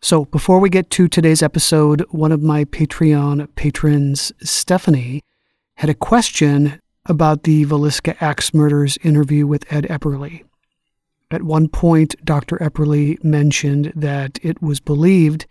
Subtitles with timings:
[0.00, 5.22] So, before we get to today's episode, one of my Patreon patrons, Stephanie,
[5.74, 10.44] had a question about the Villisca Axe murders interview with Ed Epperly.
[11.32, 12.58] At one point, Dr.
[12.58, 15.46] Epperly mentioned that it was believed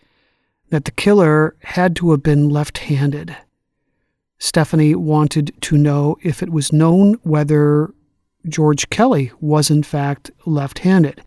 [0.70, 3.36] that the killer had to have been left handed.
[4.40, 7.90] Stephanie wanted to know if it was known whether
[8.48, 11.22] George Kelly was in fact left handed.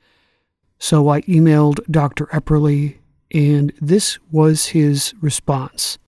[0.78, 2.24] So I emailed Dr.
[2.26, 2.96] Epperly
[3.32, 5.98] and this was his response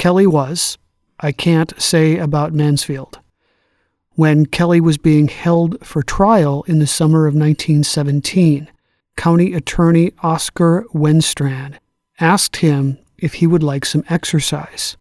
[0.00, 0.78] Kelly was,
[1.20, 3.20] I can't say about Mansfield.
[4.12, 8.70] When Kelly was being held for trial in the summer of 1917,
[9.18, 11.76] County Attorney Oscar Wenstrand
[12.18, 14.96] asked him if he would like some exercise.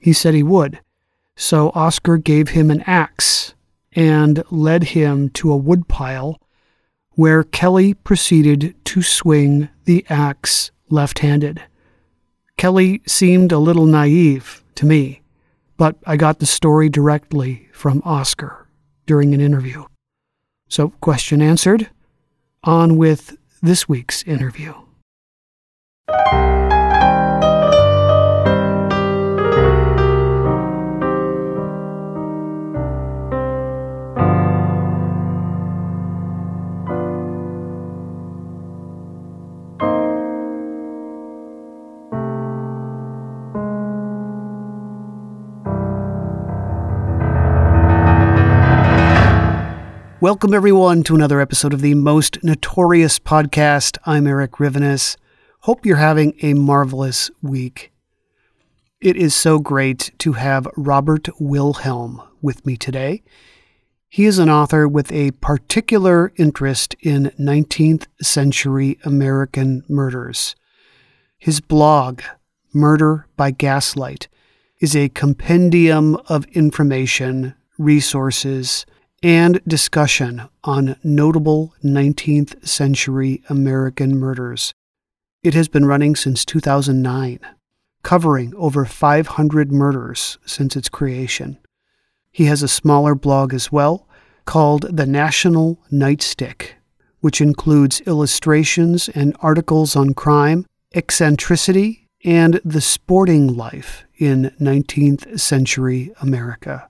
[0.00, 0.80] He said he would,
[1.36, 3.52] so Oscar gave him an axe
[3.92, 6.40] and led him to a woodpile
[7.10, 11.62] where Kelly proceeded to swing the axe left handed.
[12.56, 15.22] Kelly seemed a little naive to me,
[15.76, 18.66] but I got the story directly from Oscar
[19.06, 19.84] during an interview.
[20.68, 21.90] So, question answered.
[22.64, 24.74] On with this week's interview.
[50.22, 53.98] Welcome, everyone, to another episode of the Most Notorious Podcast.
[54.06, 55.16] I'm Eric Rivenes.
[55.62, 57.92] Hope you're having a marvelous week.
[59.00, 63.24] It is so great to have Robert Wilhelm with me today.
[64.08, 70.54] He is an author with a particular interest in 19th century American murders.
[71.36, 72.22] His blog,
[72.72, 74.28] Murder by Gaslight,
[74.78, 78.86] is a compendium of information, resources,
[79.22, 84.74] and discussion on notable 19th century American murders.
[85.42, 87.38] It has been running since 2009,
[88.02, 91.58] covering over 500 murders since its creation.
[92.32, 94.08] He has a smaller blog as well
[94.44, 96.70] called The National Nightstick,
[97.20, 106.12] which includes illustrations and articles on crime, eccentricity, and the sporting life in 19th century
[106.20, 106.88] America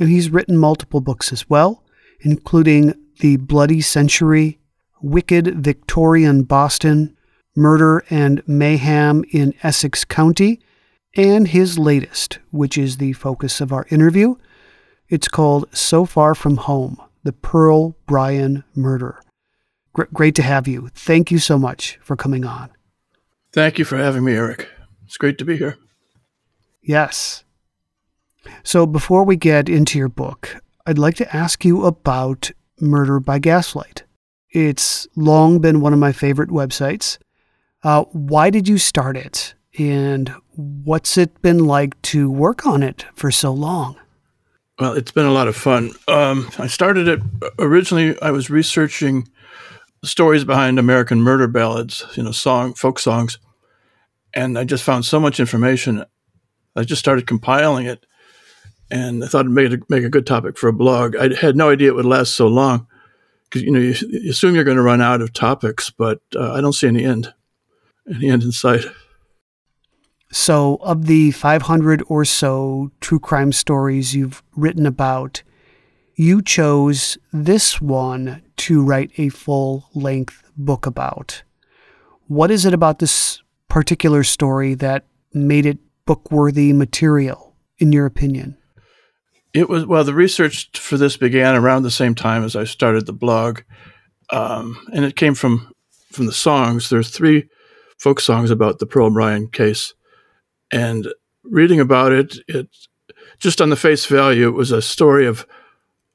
[0.00, 1.84] and he's written multiple books as well,
[2.20, 4.58] including The Bloody Century,
[5.02, 7.16] Wicked Victorian Boston,
[7.54, 10.60] Murder and Mayhem in Essex County,
[11.16, 14.36] and his latest, which is the focus of our interview.
[15.08, 19.22] It's called So Far From Home The Pearl Bryan Murder.
[19.92, 20.88] Gr- great to have you.
[20.94, 22.70] Thank you so much for coming on.
[23.52, 24.68] Thank you for having me, Eric.
[25.04, 25.76] It's great to be here.
[26.80, 27.44] Yes.
[28.62, 30.56] So, before we get into your book,
[30.86, 34.04] I'd like to ask you about Murder by Gaslight.
[34.50, 37.18] It's long been one of my favorite websites.
[37.82, 39.54] Uh, why did you start it?
[39.78, 43.96] And what's it been like to work on it for so long?
[44.78, 45.92] Well, it's been a lot of fun.
[46.08, 47.20] Um, I started it
[47.58, 49.28] originally, I was researching
[50.04, 53.38] stories behind American murder ballads, you know, song, folk songs.
[54.32, 56.04] And I just found so much information.
[56.74, 58.06] I just started compiling it
[58.90, 61.16] and I thought it made a, make a good topic for a blog.
[61.16, 62.86] I had no idea it would last so long
[63.44, 66.52] because you know you, you, assume you're going to run out of topics, but uh,
[66.52, 67.32] I don't see any end,
[68.12, 68.84] any end in sight.
[70.32, 75.42] So, of the 500 or so true crime stories you've written about,
[76.14, 81.42] you chose this one to write a full length book about.
[82.28, 88.06] What is it about this particular story that made it book worthy material, in your
[88.06, 88.56] opinion?
[89.52, 93.06] It was, well, the research for this began around the same time as I started
[93.06, 93.60] the blog.
[94.30, 95.72] Um, and it came from,
[96.12, 96.88] from the songs.
[96.88, 97.48] There's three
[97.98, 99.94] folk songs about the Pearl Bryan case.
[100.70, 101.08] And
[101.42, 102.68] reading about it, it
[103.38, 105.46] just on the face value, it was a story of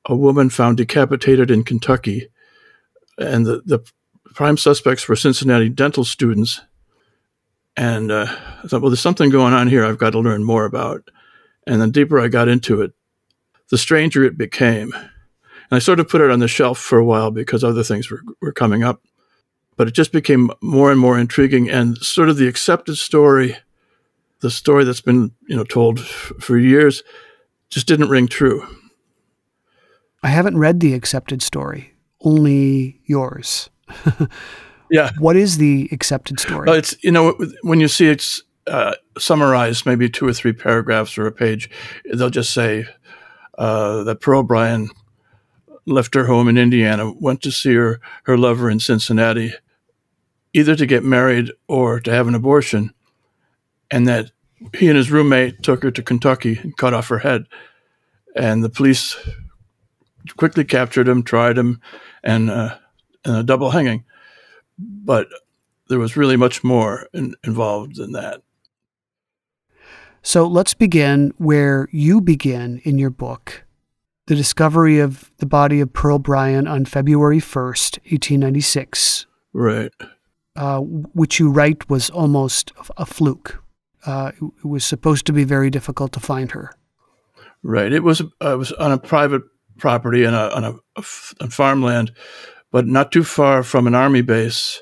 [0.06, 2.30] a woman found decapitated in Kentucky.
[3.18, 3.80] And the, the
[4.34, 6.62] prime suspects were Cincinnati dental students.
[7.76, 10.66] And uh, I thought, well, there's something going on here I've got to learn more
[10.66, 11.10] about.
[11.68, 12.94] And the deeper I got into it,
[13.70, 14.94] the stranger it became.
[14.94, 18.10] And I sort of put it on the shelf for a while because other things
[18.10, 19.02] were, were coming up.
[19.78, 23.58] But it just became more and more intriguing and sort of the accepted story,
[24.40, 27.04] the story that's been, you know, told f- for years
[27.70, 28.66] just didn't ring true.
[30.24, 33.70] I haven't read the accepted story, only yours.
[34.90, 35.12] yeah.
[35.20, 36.68] What is the accepted story?
[36.68, 41.18] Well, it's, you know, when you see it's uh, summarized, maybe two or three paragraphs
[41.18, 41.70] or a page,
[42.14, 42.86] they'll just say
[43.58, 44.90] uh, that Pearl Bryan
[45.86, 49.54] left her home in Indiana, went to see her, her lover in Cincinnati,
[50.54, 52.94] either to get married or to have an abortion,
[53.92, 54.32] and that
[54.74, 57.46] he and his roommate took her to Kentucky and cut off her head.
[58.36, 59.16] And the police
[60.38, 61.82] quickly captured him, tried him,
[62.24, 62.78] and, uh,
[63.24, 64.06] and a double hanging.
[64.78, 65.28] But
[65.88, 68.42] there was really much more in, involved than that.
[70.26, 73.64] So let's begin where you begin in your book
[74.26, 79.28] the discovery of the body of Pearl Bryan on February 1st, 1896.
[79.54, 79.92] Right.
[80.56, 83.64] Uh, which you write was almost a fluke.
[84.04, 86.72] Uh, it was supposed to be very difficult to find her.
[87.62, 87.94] Right.
[87.94, 88.22] It was.
[88.22, 89.44] Uh, it was on a private
[89.78, 92.12] property on a, on a, a f- on farmland,
[92.72, 94.82] but not too far from an army base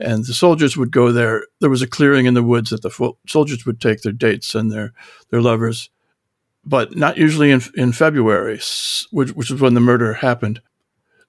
[0.00, 1.46] and the soldiers would go there.
[1.60, 4.54] There was a clearing in the woods that the fo- soldiers would take their dates
[4.54, 4.92] and their
[5.30, 5.90] their lovers,
[6.64, 8.60] but not usually in in February,
[9.10, 10.60] which which is when the murder happened.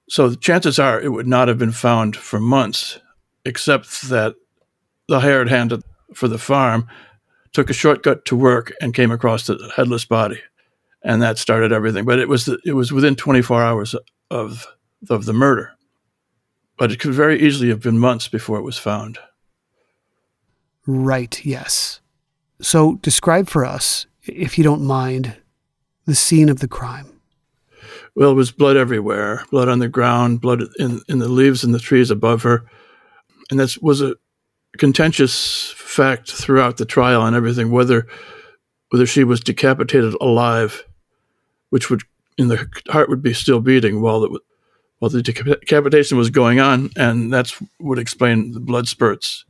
[0.08, 2.98] So the chances are it would not have been found for months,
[3.44, 4.34] except that
[5.08, 5.82] the hired hand
[6.14, 6.88] for the farm
[7.52, 10.40] took a shortcut to work and came across the headless body,
[11.02, 12.06] and that started everything.
[12.06, 13.94] But it was the, it was within 24 hours
[14.30, 14.66] of
[15.10, 15.72] of the murder
[16.82, 19.16] but it could very easily have been months before it was found.
[20.84, 22.00] Right, yes.
[22.60, 25.36] So describe for us, if you don't mind,
[26.06, 27.06] the scene of the crime.
[28.16, 31.72] Well, it was blood everywhere blood on the ground, blood in, in the leaves and
[31.72, 32.64] the trees above her.
[33.48, 34.16] And that was a
[34.76, 38.08] contentious fact throughout the trial and everything whether
[38.88, 40.84] whether she was decapitated alive,
[41.70, 42.02] which would
[42.36, 44.32] in the heart would be still beating while it
[45.02, 49.44] well, the decapitation was going on, and that's would explain the blood spurts.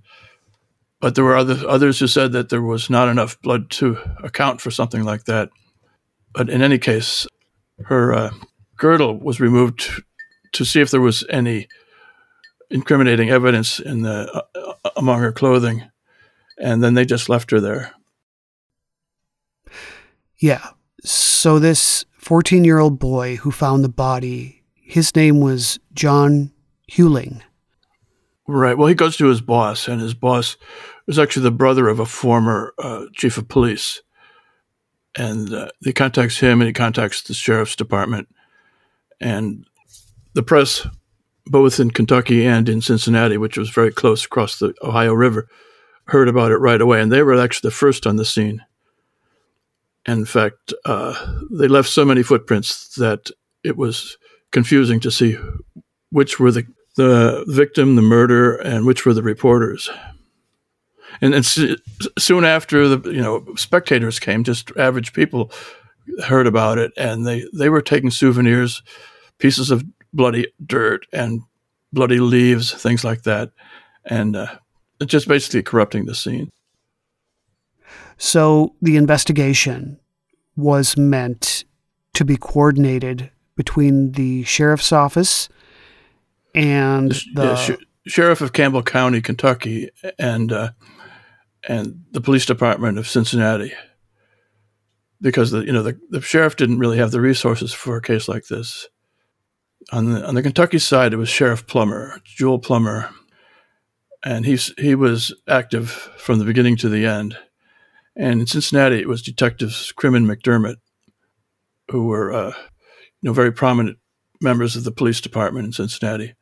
[0.99, 4.63] But there were other, others who said that there was not enough blood to account
[4.63, 5.51] for something like that.
[6.33, 7.27] But in any case,
[7.85, 8.31] her uh,
[8.79, 10.03] girdle was removed to,
[10.53, 11.69] to, see if there was any
[12.71, 15.83] incriminating evidence in the uh, uh among her clothing,
[16.59, 17.93] and then they just left her there.
[20.39, 20.71] Yeah.
[21.05, 26.53] So this 14-year-old boy who found the body his name was John
[26.91, 27.41] Huling.
[28.47, 28.77] Right.
[28.77, 30.57] Well, he goes to his boss, and his boss
[31.07, 34.03] is actually the brother of a former uh, chief of police.
[35.17, 38.29] And uh, he contacts him, and he contacts the sheriff's department,
[39.21, 39.65] and
[40.35, 40.87] the press,
[41.47, 45.49] both in Kentucky and in Cincinnati, which was very close across the Ohio River,
[46.07, 48.65] heard about it right away, and they were actually the first on the scene.
[50.07, 51.15] In fact, uh,
[51.51, 53.31] they left so many footprints that
[53.63, 54.19] it was
[54.53, 55.37] confusing to see
[56.11, 56.67] which were the,
[56.97, 59.91] the victim, the murder, and which were the reporters.
[61.21, 65.51] And, and soon after, the you know spectators came, just average people
[66.25, 68.83] heard about it, and they, they were taking souvenirs,
[69.39, 71.43] pieces of bloody dirt and
[71.93, 73.51] bloody leaves, things like that,
[74.05, 74.47] and uh,
[75.07, 76.51] just basically corrupting the scene.
[78.17, 79.99] So the investigation
[80.57, 81.65] was meant
[82.15, 85.49] to be coordinated between the sheriff's office
[86.55, 90.71] and the yeah, sh- sheriff of Campbell County, Kentucky, and uh,
[91.69, 93.73] and the police department of Cincinnati,
[95.21, 98.29] because the you know the, the sheriff didn't really have the resources for a case
[98.29, 98.89] like this.
[99.91, 103.11] On the on the Kentucky side, it was Sheriff Plummer, Jule Plummer,
[104.25, 107.37] and he's he was active from the beginning to the end.
[108.15, 110.77] And in Cincinnati, it was Detectives Crim and McDermott,
[111.91, 112.53] who were uh,
[113.23, 113.99] you know, very prominent
[114.41, 116.35] members of the police department in Cincinnati,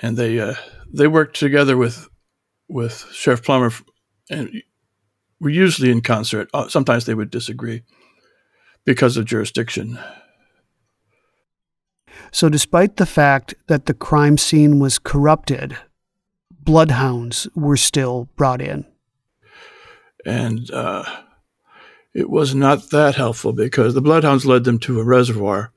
[0.00, 0.54] and they uh,
[0.92, 2.08] they worked together with
[2.68, 3.72] with Sheriff Plummer,
[4.30, 4.62] and
[5.40, 6.48] were usually in concert.
[6.54, 7.82] Uh, sometimes they would disagree
[8.84, 9.98] because of jurisdiction.
[12.30, 15.76] So, despite the fact that the crime scene was corrupted,
[16.50, 18.84] bloodhounds were still brought in.
[20.26, 21.04] And uh,
[22.12, 25.72] it was not that helpful because the bloodhounds led them to a reservoir.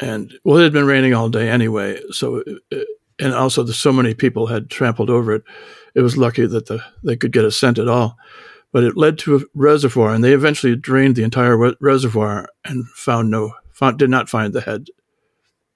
[0.00, 2.00] And, well, it had been raining all day anyway.
[2.10, 2.88] So, it,
[3.18, 5.42] and also the, so many people had trampled over it.
[5.94, 8.16] It was lucky that the, they could get a scent at all.
[8.72, 12.88] But it led to a reservoir, and they eventually drained the entire re- reservoir and
[12.90, 14.86] found no, found, did not find the head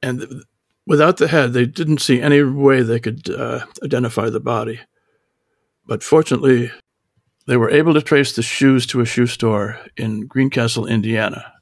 [0.04, 0.44] and
[0.86, 4.80] without the head, they didn't see any way they could uh, identify the body.
[5.86, 6.70] But fortunately,
[7.46, 11.53] they were able to trace the shoes to a shoe store in Greencastle, Indiana.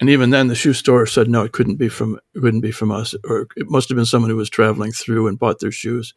[0.00, 2.70] And even then, the shoe store said no, it couldn't be from it couldn't be
[2.70, 5.72] from us, or it must have been someone who was traveling through and bought their
[5.72, 6.14] shoes,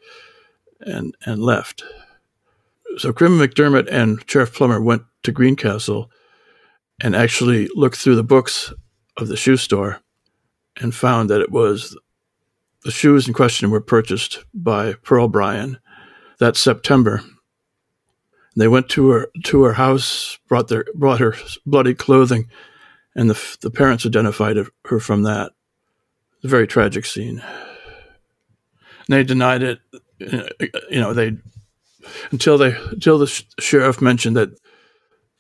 [0.81, 1.83] and and left.
[2.97, 6.11] So Crim McDermott and Sheriff Plummer went to Greencastle,
[7.01, 8.71] and actually looked through the books
[9.17, 10.01] of the shoe store,
[10.79, 11.97] and found that it was
[12.83, 15.79] the shoes in question were purchased by Pearl Bryan
[16.39, 17.21] that September.
[18.55, 21.35] They went to her to her house, brought their brought her
[21.65, 22.50] bloody clothing,
[23.15, 25.51] and the the parents identified her from that.
[26.38, 27.39] It's a very tragic scene.
[27.39, 29.80] And they denied it.
[30.20, 31.38] You know, they
[32.32, 34.50] until they until the sheriff mentioned that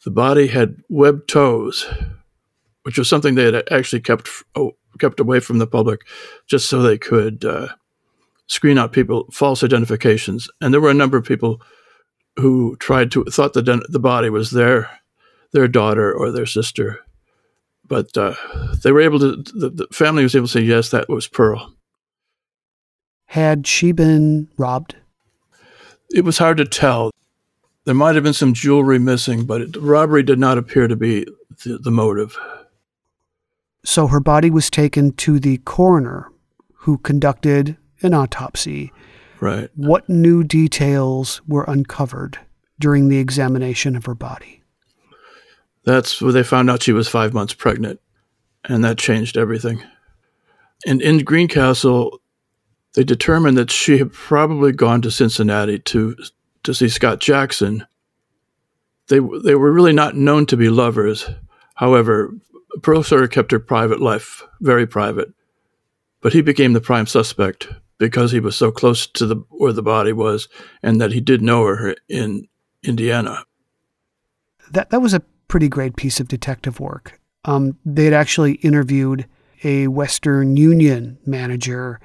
[0.03, 1.87] the body had webbed toes,
[2.83, 6.01] which was something they had actually kept oh, kept away from the public
[6.47, 7.67] just so they could uh,
[8.47, 10.49] screen out people false identifications.
[10.59, 11.61] And there were a number of people
[12.37, 14.89] who tried to thought that the body was their
[15.51, 16.99] their daughter or their sister,
[17.91, 18.33] but uh,
[18.83, 19.35] they were able to.
[19.35, 21.75] The, the family was able to say yes, that was Pearl.
[23.25, 24.95] Had she been robbed?
[26.09, 27.11] It was hard to tell.
[27.83, 31.25] There might have been some jewelry missing, but it, robbery did not appear to be
[31.65, 32.37] the, the motive.
[33.83, 36.31] So her body was taken to the coroner,
[36.73, 38.93] who conducted an autopsy.
[39.41, 39.69] Right.
[39.75, 42.39] What new details were uncovered
[42.79, 44.60] during the examination of her body?
[45.83, 47.99] That's where they found out she was five months pregnant,
[48.65, 49.83] and that changed everything.
[50.85, 52.19] And in Greencastle,
[52.93, 56.15] they determined that she had probably gone to Cincinnati to
[56.63, 57.85] to see Scott Jackson.
[59.07, 61.29] They they were really not known to be lovers.
[61.75, 62.31] However,
[62.75, 65.33] of kept her private life very private,
[66.21, 69.83] but he became the prime suspect because he was so close to the where the
[69.83, 70.47] body was,
[70.83, 72.47] and that he did know her in
[72.83, 73.45] Indiana.
[74.71, 77.19] That that was a pretty great piece of detective work.
[77.43, 79.25] Um, they had actually interviewed
[79.65, 81.99] a Western Union manager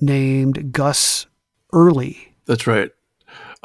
[0.00, 1.26] named Gus
[1.72, 2.34] Early.
[2.44, 2.90] That's right.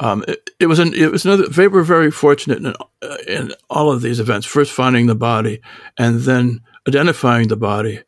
[0.00, 1.46] Um, it, it, was an, it was another.
[1.48, 4.46] They were very fortunate in, uh, in all of these events.
[4.46, 5.60] First, finding the body,
[5.98, 8.00] and then identifying the body,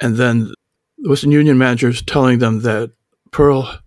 [0.00, 0.52] and then
[0.98, 2.92] the Western Union managers telling them that
[3.30, 3.80] Pearl,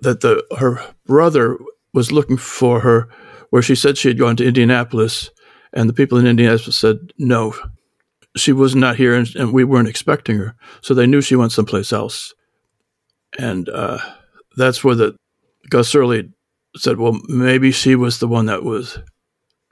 [0.00, 1.58] that the her brother
[1.94, 3.08] was looking for her,
[3.48, 5.30] where she said she had gone to Indianapolis,
[5.72, 7.54] and the people in Indianapolis said no,
[8.36, 10.54] she was not here, and, and we weren't expecting her.
[10.82, 12.34] So they knew she went someplace else,
[13.38, 13.98] and uh,
[14.56, 15.16] that's where the
[15.70, 16.30] Gus Early
[16.76, 18.98] said, "Well, maybe she was the one that was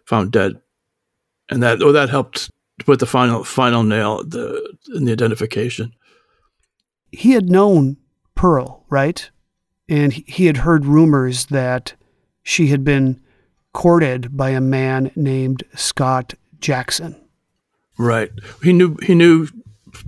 [0.07, 0.61] found dead,"
[1.51, 5.93] and that oh, that helped to put the final final nail the, in the identification.
[7.13, 7.97] He had known
[8.35, 9.31] Pearl, right?
[9.89, 11.95] And he had heard rumors that
[12.43, 13.21] she had been
[13.75, 17.21] courted by a man named Scott Jackson.
[17.99, 18.31] Right.
[18.63, 19.49] He knew he knew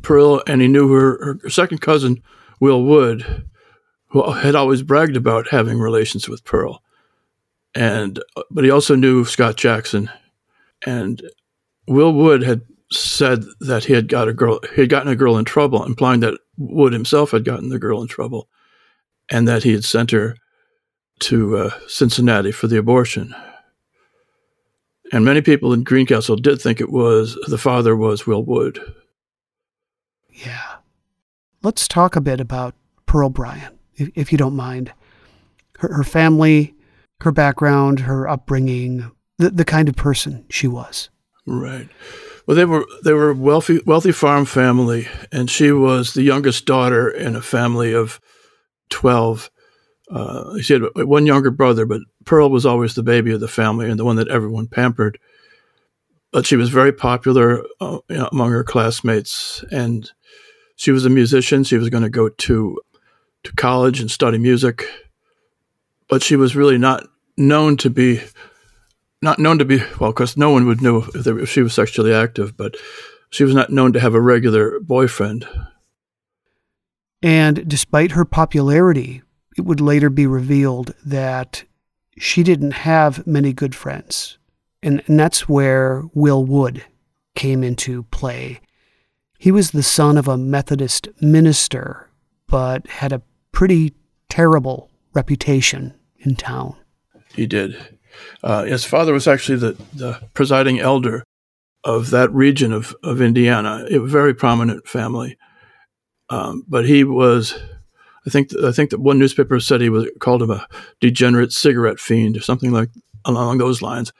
[0.00, 2.23] Pearl, and he knew her, her second cousin,
[2.58, 3.44] Will Wood,
[4.08, 6.82] who had always bragged about having relations with Pearl.
[7.75, 10.11] And but he also knew Scott Jackson,
[10.85, 11.23] and
[11.87, 15.37] Will Wood had said that he had got a girl, he had gotten a girl
[15.37, 18.49] in trouble, implying that Wood himself had gotten the girl in trouble,
[19.28, 20.37] and that he had sent her
[21.18, 23.35] to uh, Cincinnati for the abortion.
[25.12, 28.80] And many people in Greencastle did think it was the father was Will Wood.
[30.30, 30.76] Yeah.
[31.62, 32.75] Let's talk a bit about
[33.06, 34.92] Pearl Bryan if, if you don't mind.
[35.78, 36.75] Her, her family,
[37.20, 41.10] her background, her upbringing, the, the kind of person she was.
[41.46, 41.88] Right.
[42.46, 46.64] Well, they were they were a wealthy wealthy farm family, and she was the youngest
[46.64, 48.20] daughter in a family of
[48.88, 49.50] twelve.
[50.10, 53.88] Uh, she had one younger brother, but Pearl was always the baby of the family
[53.88, 55.18] and the one that everyone pampered.
[56.33, 60.11] but she was very popular uh, you know, among her classmates, and
[60.75, 61.64] she was a musician.
[61.64, 62.78] She was going to go to
[63.45, 64.85] to college and study music,
[66.09, 67.06] but she was really not
[67.38, 68.21] known to be
[69.23, 70.11] not known to be well.
[70.11, 72.75] Of course, no one would know if, if she was sexually active, but
[73.30, 75.49] she was not known to have a regular boyfriend.
[77.23, 79.23] And despite her popularity,
[79.56, 81.64] it would later be revealed that
[82.18, 84.38] she didn't have many good friends.
[84.82, 86.85] And, and that's where Will Wood
[87.35, 88.61] came into play.
[89.38, 92.08] He was the son of a Methodist minister,
[92.46, 93.94] but had a pretty
[94.28, 96.76] terrible reputation in town.
[97.35, 97.76] He did.
[98.42, 101.25] Uh, his father was actually the, the presiding elder
[101.85, 105.37] of that region of, of Indiana, a very prominent family.
[106.30, 107.58] Um, but he was,
[108.26, 110.66] I think, I think that one newspaper said he was called him a
[111.00, 112.90] degenerate cigarette fiend or something like
[113.25, 114.12] along those lines.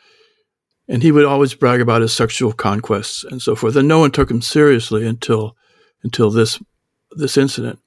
[0.88, 3.75] And he would always brag about his sexual conquests and so forth.
[3.75, 5.56] And no one took him seriously until
[6.04, 6.62] until this
[7.10, 7.80] this incident.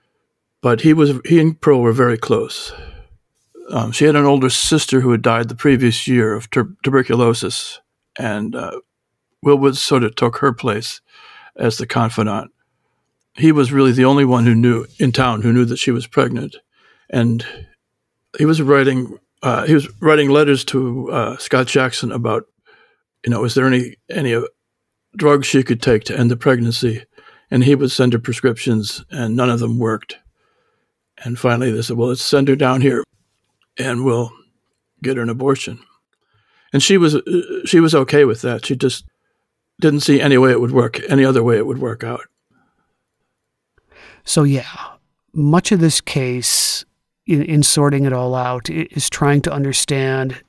[0.61, 2.73] But he was he and Pearl were very close.
[3.69, 7.79] Um, she had an older sister who had died the previous year of tuberculosis,
[8.17, 8.79] and uh,
[9.41, 11.01] Will sort of took her place
[11.55, 12.51] as the confidant.
[13.36, 16.07] He was really the only one who knew in town who knew that she was
[16.07, 16.55] pregnant,
[17.09, 17.45] and
[18.38, 22.43] he was writing uh, he was writing letters to uh, Scott Jackson about,
[23.24, 24.41] you know, is there any any uh,
[25.15, 27.03] drugs she could take to end the pregnancy,
[27.50, 30.17] and he would send her prescriptions, and none of them worked.
[31.24, 33.03] And finally, they said, "Well, let's send her down here,
[33.77, 34.31] and we'll
[35.01, 35.79] get her an abortion."
[36.74, 38.65] And she was uh, she was okay with that.
[38.65, 39.05] She just
[39.79, 42.21] didn't see any way it would work, any other way it would work out.
[44.29, 44.69] So, yeah,
[45.33, 46.86] much of this case,
[47.25, 50.39] in, in sorting it all out, is trying to understand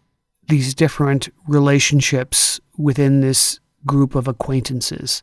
[0.49, 5.23] these different relationships within this group of acquaintances.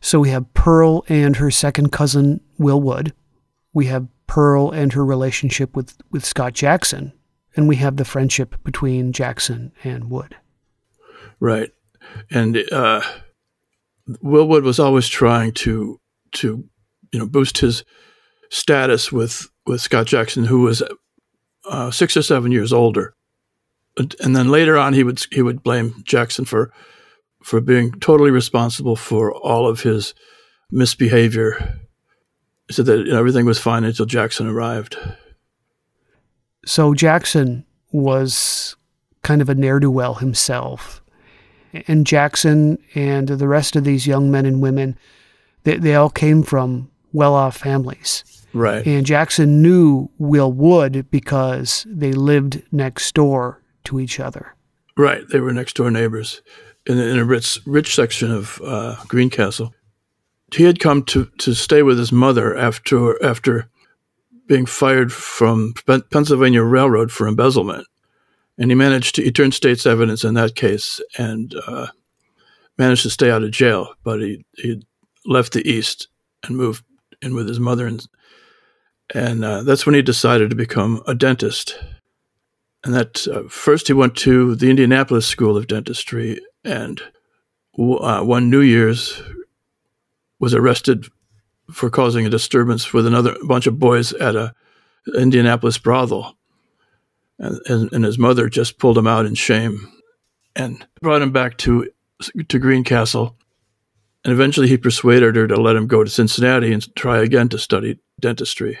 [0.00, 3.12] So, we have Pearl and her second cousin, Will Wood.
[3.72, 7.12] We have Pearl and her relationship with, with Scott Jackson.
[7.56, 10.36] And we have the friendship between Jackson and Wood.
[11.40, 11.72] Right
[12.30, 13.02] and uh,
[14.20, 15.98] Will Wood was always trying to
[16.32, 16.68] to
[17.12, 17.84] you know boost his
[18.50, 20.82] status with with Scott Jackson, who was
[21.68, 23.14] uh, six or seven years older,
[23.96, 26.72] and then later on he would he would blame Jackson for
[27.42, 30.14] for being totally responsible for all of his
[30.70, 31.80] misbehavior.
[32.68, 34.96] He said that you know, everything was fine until Jackson arrived.
[36.64, 38.76] So Jackson was
[39.22, 41.02] kind of a ne'er do well himself
[41.72, 44.98] and Jackson and the rest of these young men and women,
[45.64, 48.24] they, they all came from well off families.
[48.52, 48.86] Right.
[48.86, 54.54] And Jackson knew Will Wood because they lived next door to each other.
[54.96, 55.22] Right.
[55.28, 56.42] They were next door neighbors
[56.86, 59.74] in, in a rich, rich section of uh, Greencastle.
[60.54, 63.70] He had come to, to stay with his mother after after
[64.46, 65.72] being fired from
[66.10, 67.86] Pennsylvania Railroad for embezzlement
[68.58, 71.88] and he managed to he turned state's evidence in that case and uh,
[72.78, 73.94] managed to stay out of jail.
[74.04, 74.82] But he he
[75.26, 76.08] left the East
[76.44, 76.84] and moved
[77.22, 78.06] in with his mother, and
[79.14, 81.78] and uh, that's when he decided to become a dentist.
[82.84, 87.00] And that uh, first he went to the Indianapolis School of Dentistry, and
[87.78, 89.22] uh, one New Year's
[90.40, 91.06] was arrested
[91.70, 94.52] for causing a disturbance with another bunch of boys at a
[95.16, 96.36] Indianapolis brothel
[97.42, 99.88] and, and his mother just pulled him out in shame
[100.54, 101.90] and brought him back to
[102.48, 103.36] to Greencastle.
[104.24, 107.58] And eventually he persuaded her to let him go to Cincinnati and try again to
[107.58, 108.78] study dentistry.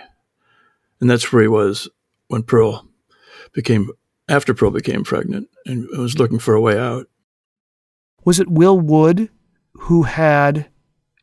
[1.00, 1.88] And that's where he was
[2.28, 2.88] when Pearl
[3.52, 3.90] became,
[4.28, 7.08] after Pearl became pregnant and was looking for a way out.
[8.24, 9.30] Was it Will Wood
[9.72, 10.68] who had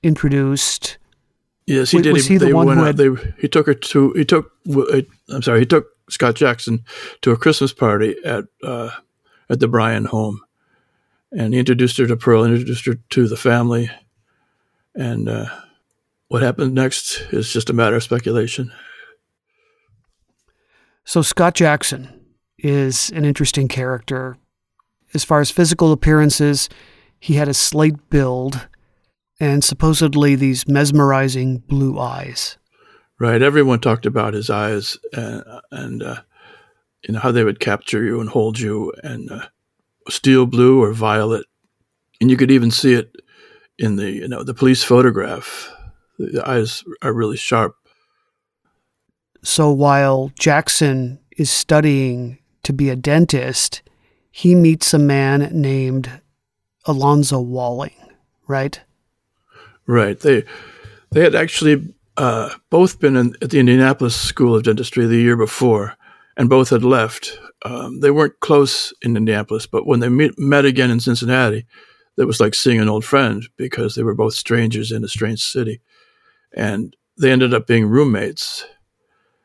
[0.03, 0.97] introduced?
[1.65, 2.13] Yes, he did.
[2.13, 2.97] Was he, he the one who had...
[2.97, 4.51] They, he took her to, he took,
[5.29, 6.83] I'm sorry, he took Scott Jackson
[7.21, 8.89] to a Christmas party at uh,
[9.49, 10.41] at the Bryan home,
[11.31, 13.89] and he introduced her to Pearl, introduced her to the family,
[14.95, 15.45] and uh,
[16.27, 18.71] what happened next is just a matter of speculation.
[21.05, 22.25] So Scott Jackson
[22.57, 24.37] is an interesting character.
[25.13, 26.69] As far as physical appearances,
[27.19, 28.67] he had a slight build
[29.39, 32.59] and supposedly these mesmerizing blue eyes
[33.19, 33.41] right?
[33.41, 36.21] Everyone talked about his eyes and, and uh,
[37.07, 39.45] you know how they would capture you and hold you, and uh,
[40.09, 41.45] steel blue or violet,
[42.19, 43.15] and you could even see it
[43.79, 45.73] in the you know the police photograph.
[46.19, 47.75] The eyes are really sharp.
[49.41, 53.81] So while Jackson is studying to be a dentist,
[54.29, 56.21] he meets a man named
[56.85, 57.95] Alonzo Walling,
[58.47, 58.81] right?
[59.87, 60.19] Right.
[60.19, 60.43] They
[61.11, 65.37] they had actually uh, both been in, at the Indianapolis School of Dentistry the year
[65.37, 65.95] before,
[66.35, 67.39] and both had left.
[67.63, 71.65] Um, they weren't close in Indianapolis, but when they meet, met again in Cincinnati,
[72.19, 75.41] it was like seeing an old friend because they were both strangers in a strange
[75.41, 75.81] city.
[76.53, 78.65] And they ended up being roommates.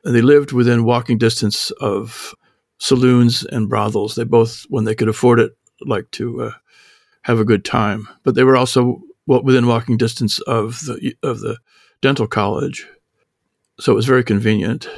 [0.04, 2.34] And they lived within walking distance of
[2.78, 4.14] saloons and brothels.
[4.14, 6.50] They both, when they could afford it, liked to uh,
[7.22, 8.08] have a good time.
[8.22, 11.58] But they were also within walking distance of the of the
[12.02, 12.86] dental college,
[13.80, 14.88] so it was very convenient.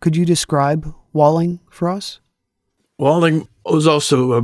[0.00, 2.20] Could you describe Walling for us?
[2.98, 4.42] Walling was also uh,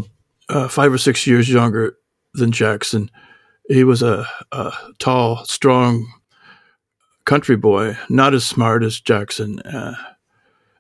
[0.48, 1.96] uh, five or six years younger
[2.34, 3.10] than Jackson.
[3.68, 6.10] He was a, a, tall, strong
[7.24, 9.60] country boy, not as smart as Jackson.
[9.60, 9.94] Uh,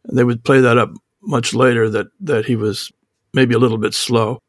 [0.04, 0.90] and they would play that up
[1.22, 2.90] much later that that he was
[3.34, 4.40] maybe a little bit slow,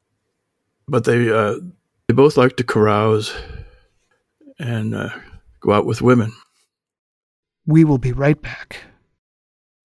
[0.87, 1.55] but they uh,
[2.07, 3.33] they both liked to carouse
[4.57, 5.09] and uh,
[5.59, 6.33] go out with women.
[7.65, 8.77] We will be right back.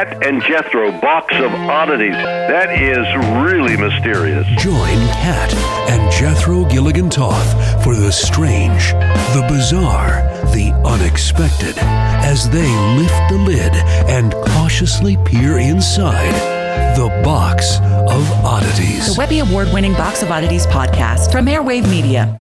[0.00, 2.14] Kat and Jethro Box of Oddities.
[2.14, 3.04] That is
[3.44, 4.46] really mysterious.
[4.56, 5.54] Join Kat
[5.90, 7.52] and Jethro Gilligan Toth
[7.84, 8.92] for the strange,
[9.34, 10.22] the bizarre,
[10.54, 13.74] the unexpected as they lift the lid
[14.08, 16.32] and cautiously peer inside
[16.96, 19.14] the Box of Oddities.
[19.14, 22.38] The Webby Award winning Box of Oddities podcast from Airwave Media.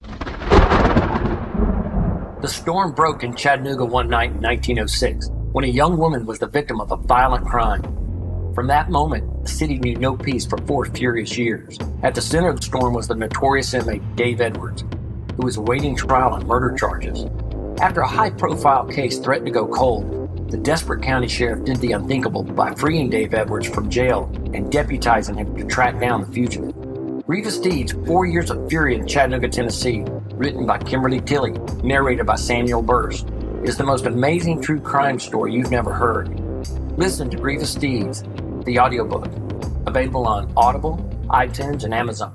[2.42, 6.46] The storm broke in Chattanooga one night in 1906 when a young woman was the
[6.46, 7.80] victim of a violent crime.
[8.54, 11.78] From that moment, the city knew no peace for four furious years.
[12.02, 14.84] At the center of the storm was the notorious inmate Dave Edwards,
[15.34, 17.24] who was awaiting trial on murder charges.
[17.80, 21.92] After a high profile case threatened to go cold, the desperate county sheriff did the
[21.92, 26.74] unthinkable by freeing Dave Edwards from jail and deputizing him to track down the fugitive.
[27.24, 32.36] Grievous Deeds Four Years of Fury in Chattanooga, Tennessee, written by Kimberly Tilley, narrated by
[32.36, 33.30] Samuel Burst,
[33.64, 36.28] is the most amazing true crime story you've never heard.
[36.98, 38.22] Listen to Grievous Deeds,
[38.64, 39.26] the audiobook,
[39.86, 42.34] available on Audible, iTunes, and Amazon.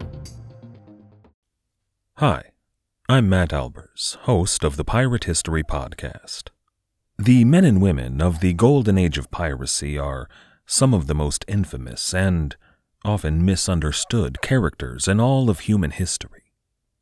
[2.17, 2.51] Hi,
[3.09, 6.49] I'm Matt Albers, host of the Pirate History Podcast.
[7.17, 10.29] The men and women of the golden age of piracy are
[10.65, 12.55] some of the most infamous and
[13.03, 16.53] often misunderstood characters in all of human history.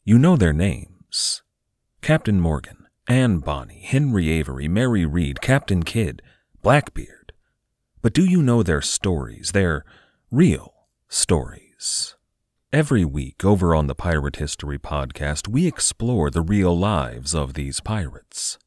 [0.04, 1.44] You know their names
[2.02, 2.79] Captain Morgan,
[3.10, 6.22] Anne Bonny, Henry Avery, Mary Read, Captain Kidd,
[6.62, 7.34] Blackbeard.
[8.04, 9.84] But do you know their stories, their
[10.30, 12.16] real stories?
[12.72, 17.80] Every week over on the Pirate History Podcast, we explore the real lives of these
[17.80, 18.60] pirates.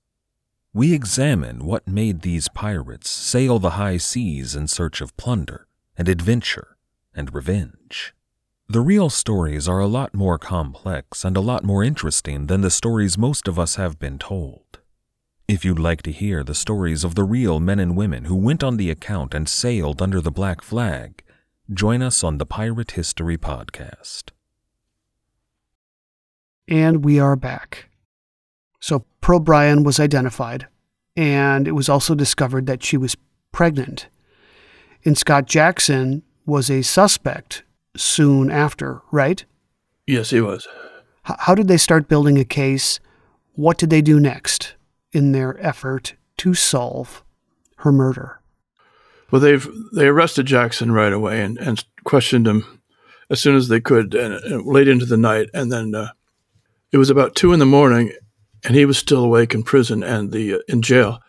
[0.74, 6.08] We examine what made these pirates sail the high seas in search of plunder and
[6.08, 6.78] adventure
[7.14, 8.12] and revenge.
[8.72, 12.70] The real stories are a lot more complex and a lot more interesting than the
[12.70, 14.78] stories most of us have been told.
[15.46, 18.64] If you'd like to hear the stories of the real men and women who went
[18.64, 21.22] on the account and sailed under the black flag,
[21.70, 24.30] join us on the Pirate History Podcast.
[26.66, 27.90] And we are back.
[28.80, 30.66] So Pearl Bryan was identified,
[31.14, 33.18] and it was also discovered that she was
[33.52, 34.06] pregnant.
[35.04, 37.64] And Scott Jackson was a suspect
[37.96, 39.44] soon after, right?
[40.06, 40.66] Yes, he was.
[41.28, 43.00] H- how did they start building a case?
[43.54, 44.74] What did they do next
[45.12, 47.22] in their effort to solve
[47.78, 48.40] her murder?
[49.30, 52.80] Well, they've they arrested Jackson right away and, and questioned him
[53.30, 55.48] as soon as they could, and, and late into the night.
[55.54, 56.08] And then uh,
[56.92, 58.12] it was about two in the morning,
[58.62, 61.20] and he was still awake in prison and the uh, in jail.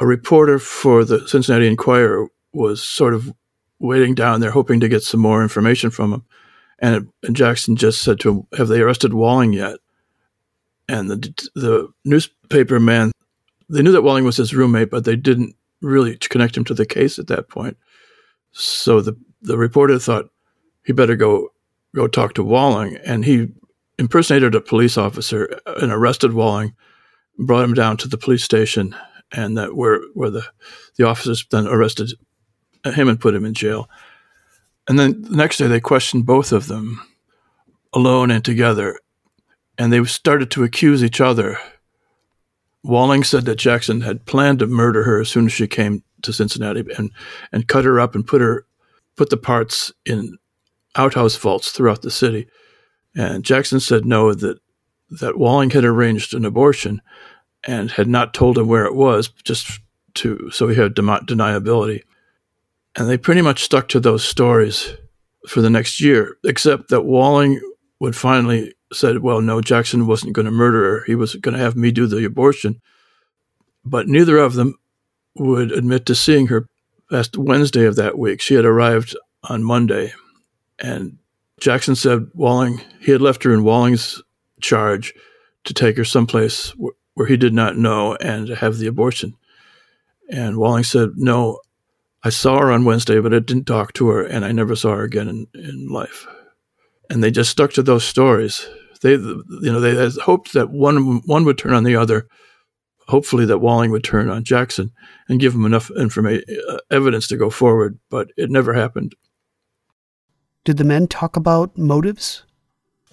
[0.00, 3.32] A reporter for the Cincinnati Enquirer was sort of
[3.80, 6.24] waiting down there, hoping to get some more information from him.
[6.78, 9.78] And, and Jackson just said to him, "Have they arrested Walling yet?"
[10.88, 13.12] And the the newspaper man,
[13.68, 16.86] they knew that Walling was his roommate, but they didn't really connect him to the
[16.86, 17.76] case at that point.
[18.52, 20.30] So the the reporter thought
[20.84, 21.52] he better go
[21.94, 23.48] go talk to Walling, and he
[23.98, 26.74] impersonated a police officer and arrested Walling,
[27.38, 28.94] brought him down to the police station,
[29.32, 30.46] and that where where the
[30.96, 32.12] the officers then arrested
[32.84, 33.88] Uh, him and put him in jail.
[34.88, 37.00] And then the next day they questioned both of them
[37.92, 38.98] alone and together,
[39.78, 41.58] and they started to accuse each other.
[42.82, 46.32] Walling said that Jackson had planned to murder her as soon as she came to
[46.32, 47.10] Cincinnati and,
[47.52, 48.66] and cut her up and put her
[49.16, 50.38] put the parts in
[50.96, 52.48] outhouse vaults throughout the city.
[53.14, 54.60] And Jackson said no, that
[55.10, 57.02] that Walling had arranged an abortion
[57.64, 59.80] and had not told him where it was, just
[60.14, 62.02] to so he had deniability.
[62.96, 64.94] And they pretty much stuck to those stories
[65.48, 67.60] for the next year, except that Walling
[68.00, 71.04] would finally said, "Well, no, Jackson wasn't going to murder her.
[71.06, 72.80] He was going to have me do the abortion."
[73.84, 74.74] But neither of them
[75.36, 76.66] would admit to seeing her
[77.10, 78.40] past Wednesday of that week.
[78.40, 80.12] She had arrived on Monday,
[80.78, 81.18] and
[81.60, 84.20] Jackson said Walling he had left her in Walling's
[84.60, 85.14] charge
[85.64, 89.34] to take her someplace wh- where he did not know and have the abortion.
[90.28, 91.60] And Walling said, "No,
[92.22, 94.96] I saw her on Wednesday, but I didn't talk to her, and I never saw
[94.96, 96.26] her again in, in life."
[97.08, 98.68] And they just stuck to those stories.
[99.02, 102.28] They, you know, they had hoped that one one would turn on the other.
[103.08, 104.92] Hopefully, that Walling would turn on Jackson
[105.28, 107.98] and give him enough information, uh, evidence to go forward.
[108.08, 109.14] But it never happened.
[110.64, 112.44] Did the men talk about motives?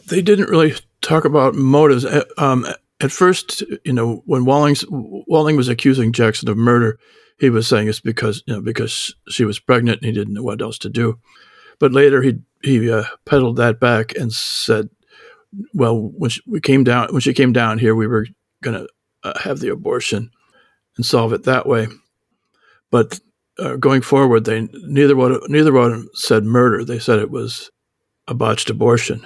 [0.08, 2.06] They didn't really talk about motives.
[2.06, 2.68] Uh, um,
[3.00, 7.00] at first, you know, when Walling's, Walling was accusing Jackson of murder,
[7.38, 10.44] he was saying it's because you know because she was pregnant and he didn't know
[10.44, 11.20] what else to do.
[11.80, 14.90] But later he he uh, pedaled that back and said,
[15.74, 18.26] "Well, when she, we came down when she came down here, we were
[18.64, 18.88] going to
[19.24, 20.32] uh, have the abortion
[20.96, 21.88] and solve it that way."
[22.90, 23.20] But
[23.60, 26.84] uh, going forward, they neither one neither one said murder.
[26.84, 27.70] They said it was
[28.28, 29.26] a botched abortion,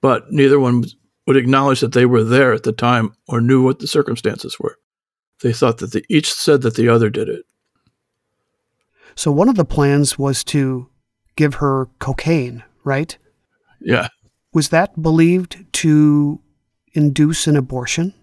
[0.00, 0.84] but neither one
[1.26, 4.78] would acknowledge that they were there at the time or knew what the circumstances were.
[5.42, 7.44] They thought that they each said that the other did it.
[9.14, 10.88] So one of the plans was to
[11.36, 13.16] give her cocaine, right?
[13.80, 14.08] Yeah.
[14.52, 16.40] Was that believed to
[16.92, 18.14] induce an abortion?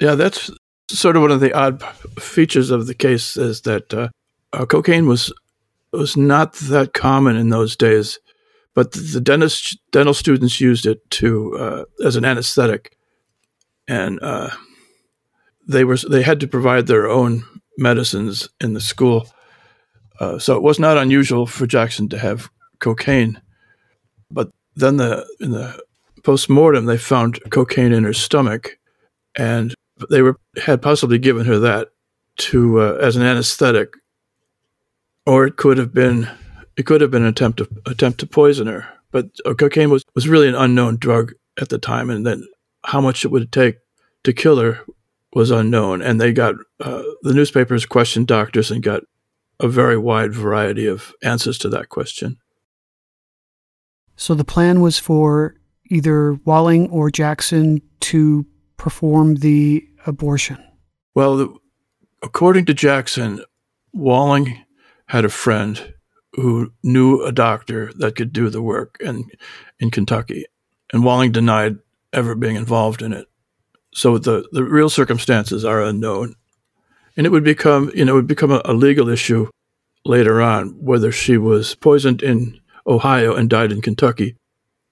[0.00, 0.50] Yeah, that's
[0.90, 1.82] sort of one of the odd
[2.18, 4.08] features of the case is that uh,
[4.52, 5.32] uh, cocaine was
[5.92, 8.18] was not that common in those days,
[8.74, 12.96] but the dentist dental students used it to uh, as an anesthetic,
[13.88, 14.50] and uh,
[15.66, 17.44] they were they had to provide their own
[17.78, 19.28] medicines in the school,
[20.20, 23.40] uh, so it was not unusual for Jackson to have cocaine.
[24.30, 25.80] But then the in the
[26.22, 28.78] post mortem they found cocaine in her stomach,
[29.36, 29.74] and
[30.10, 31.88] they were had possibly given her that
[32.36, 33.94] to uh, as an anesthetic
[35.26, 36.28] or it could have been
[36.76, 38.88] it could have been an attempt to attempt to poison her.
[39.10, 42.46] But uh, cocaine was, was really an unknown drug at the time, and then
[42.84, 43.78] how much it would take
[44.24, 44.80] to kill her
[45.34, 46.02] was unknown.
[46.02, 49.02] And they got uh, the newspapers questioned doctors and got
[49.60, 52.38] a very wide variety of answers to that question.
[54.16, 55.56] So the plan was for
[55.90, 60.58] either Walling or Jackson to perform the abortion.
[61.14, 61.54] Well, the,
[62.22, 63.42] according to Jackson,
[63.92, 64.64] Walling
[65.06, 65.94] had a friend
[66.32, 69.24] who knew a doctor that could do the work in,
[69.78, 70.44] in Kentucky.
[70.92, 71.78] And Walling denied
[72.12, 73.26] ever being involved in it.
[73.96, 76.34] So the, the real circumstances are unknown.
[77.16, 79.48] And it would become, you know, it would become a, a legal issue
[80.04, 84.36] later on whether she was poisoned in Ohio and died in Kentucky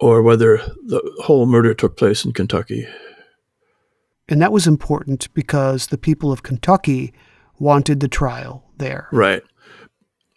[0.01, 2.87] or whether the whole murder took place in Kentucky.
[4.29, 7.13] And that was important because the people of Kentucky
[7.59, 9.09] wanted the trial there.
[9.13, 9.43] Right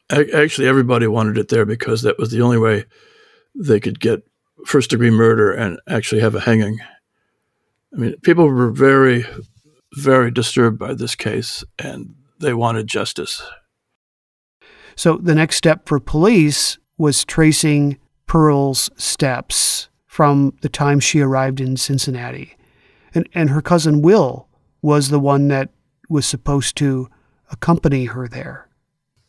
[0.09, 2.85] actually everybody wanted it there because that was the only way
[3.55, 4.23] they could get
[4.65, 6.79] first degree murder and actually have a hanging.
[7.93, 9.25] I mean, people were very,
[9.95, 13.41] very disturbed by this case and they wanted justice.
[14.95, 21.61] So the next step for police was tracing Pearl's steps from the time she arrived
[21.61, 22.55] in Cincinnati.
[23.13, 24.47] And, and her cousin Will
[24.81, 25.69] was the one that
[26.09, 27.09] was supposed to
[27.51, 28.67] accompany her there.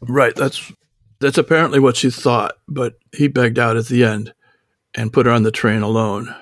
[0.01, 0.35] Right.
[0.35, 0.73] That's
[1.21, 4.33] that's apparently what she thought, but he begged out at the end
[4.95, 6.35] and put her on the train alone.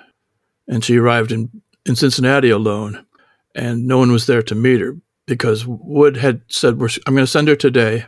[0.68, 3.06] And she arrived in, in Cincinnati alone,
[3.54, 4.96] and no one was there to meet her
[5.26, 8.06] because Wood had said, I'm going to send her today,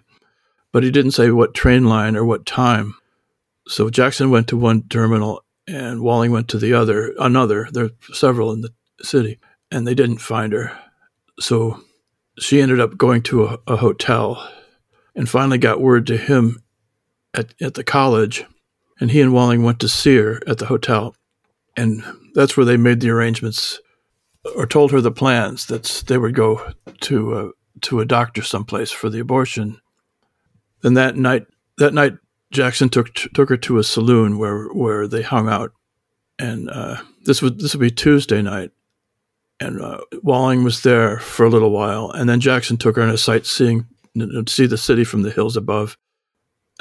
[0.73, 2.95] but he didn't say what train line or what time.
[3.67, 7.69] So Jackson went to one terminal and Walling went to the other, another.
[7.71, 9.39] There are several in the city,
[9.71, 10.79] and they didn't find her.
[11.41, 11.83] So
[12.39, 14.51] she ended up going to a, a hotel
[15.15, 16.63] and finally got word to him
[17.35, 18.45] at, at the college.
[19.01, 21.15] And he and Walling went to see her at the hotel.
[21.77, 22.03] And
[22.35, 23.81] that's where they made the arrangements
[24.57, 27.49] or told her the plans that they would go to uh,
[27.83, 29.81] to a doctor someplace for the abortion.
[30.83, 31.47] Then that night,
[31.79, 32.15] that night,
[32.51, 35.73] Jackson took took her to a saloon where where they hung out,
[36.39, 38.71] and uh, this would this would be Tuesday night,
[39.61, 43.11] and uh, Walling was there for a little while, and then Jackson took her on
[43.11, 43.87] a sightseeing
[44.17, 45.99] to see the city from the hills above,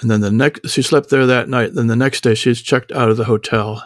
[0.01, 1.73] and then the next she slept there that night.
[1.73, 3.83] Then the next day she's checked out of the hotel,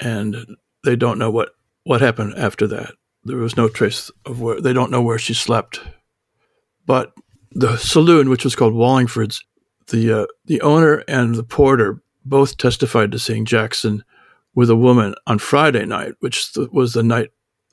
[0.00, 0.56] and
[0.86, 1.50] they don't know what
[1.84, 2.92] what happened after that.
[3.24, 5.80] There was no trace of where they don't know where she slept,
[6.86, 7.12] but
[7.50, 9.44] the saloon, which was called Wallingford's,
[9.88, 14.04] the uh, the owner and the porter both testified to seeing Jackson
[14.54, 17.30] with a woman on Friday night, which th- was the night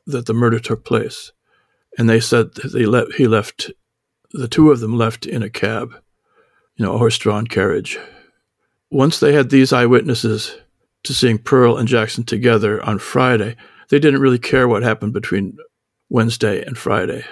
[0.08, 1.32] that the murder took place,
[1.98, 3.72] and they said they let he left.
[4.32, 5.94] The two of them left in a cab,
[6.76, 8.00] you know, a horse-drawn carriage.
[8.90, 10.58] Once they had these eyewitnesses
[11.04, 13.56] to seeing Pearl and Jackson together on Friday,
[13.90, 15.58] they didn't really care what happened between
[16.10, 17.26] Wednesday and Friday.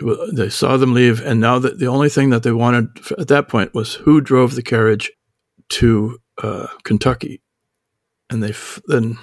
[0.00, 3.28] Was, they saw them leave, and now that the only thing that they wanted at
[3.28, 5.10] that point was who drove the carriage
[5.70, 7.40] to uh, Kentucky,
[8.28, 9.18] and they f- then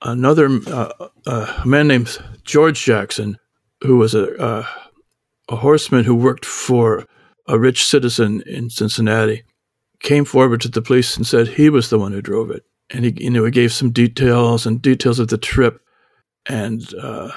[0.00, 0.92] another uh,
[1.26, 3.36] uh, a man named George Jackson,
[3.82, 4.66] who was a uh,
[5.50, 7.06] a horseman who worked for
[7.46, 9.44] a rich citizen in Cincinnati,
[10.00, 13.04] came forward to the police and said he was the one who drove it, and
[13.04, 15.80] he you know he gave some details and details of the trip,
[16.46, 17.30] and uh,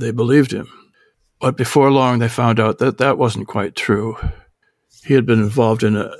[0.00, 0.68] they believed him.
[1.40, 4.16] But before long, they found out that that wasn't quite true.
[5.04, 6.10] He had been involved in a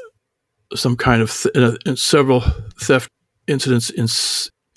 [0.75, 2.41] some kind of th- in, a, in several
[2.81, 3.09] theft
[3.47, 4.09] incidents in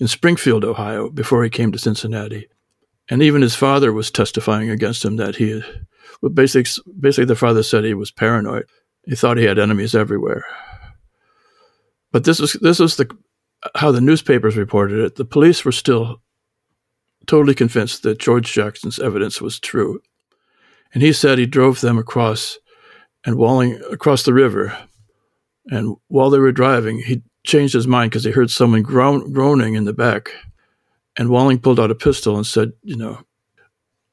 [0.00, 2.48] in Springfield, Ohio, before he came to Cincinnati.
[3.10, 5.64] And even his father was testifying against him that he had,
[6.34, 8.66] basically, basically the father said he was paranoid.
[9.04, 10.44] He thought he had enemies everywhere.
[12.12, 13.10] But this was this was the
[13.74, 15.16] how the newspapers reported it.
[15.16, 16.22] The police were still
[17.26, 20.00] totally convinced that George Jackson's evidence was true.
[20.94, 22.58] And he said he drove them across
[23.24, 24.76] and walling across the river.
[25.66, 29.74] And while they were driving, he changed his mind because he heard someone groan, groaning
[29.74, 30.32] in the back.
[31.16, 33.20] And Walling pulled out a pistol and said, you know,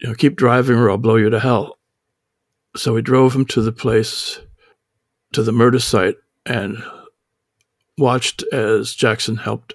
[0.01, 1.77] you know, keep driving or I'll blow you to hell.
[2.75, 4.39] So he drove him to the place,
[5.33, 6.83] to the murder site, and
[7.97, 9.73] watched as Jackson helped,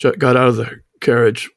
[0.00, 1.50] got out of the carriage,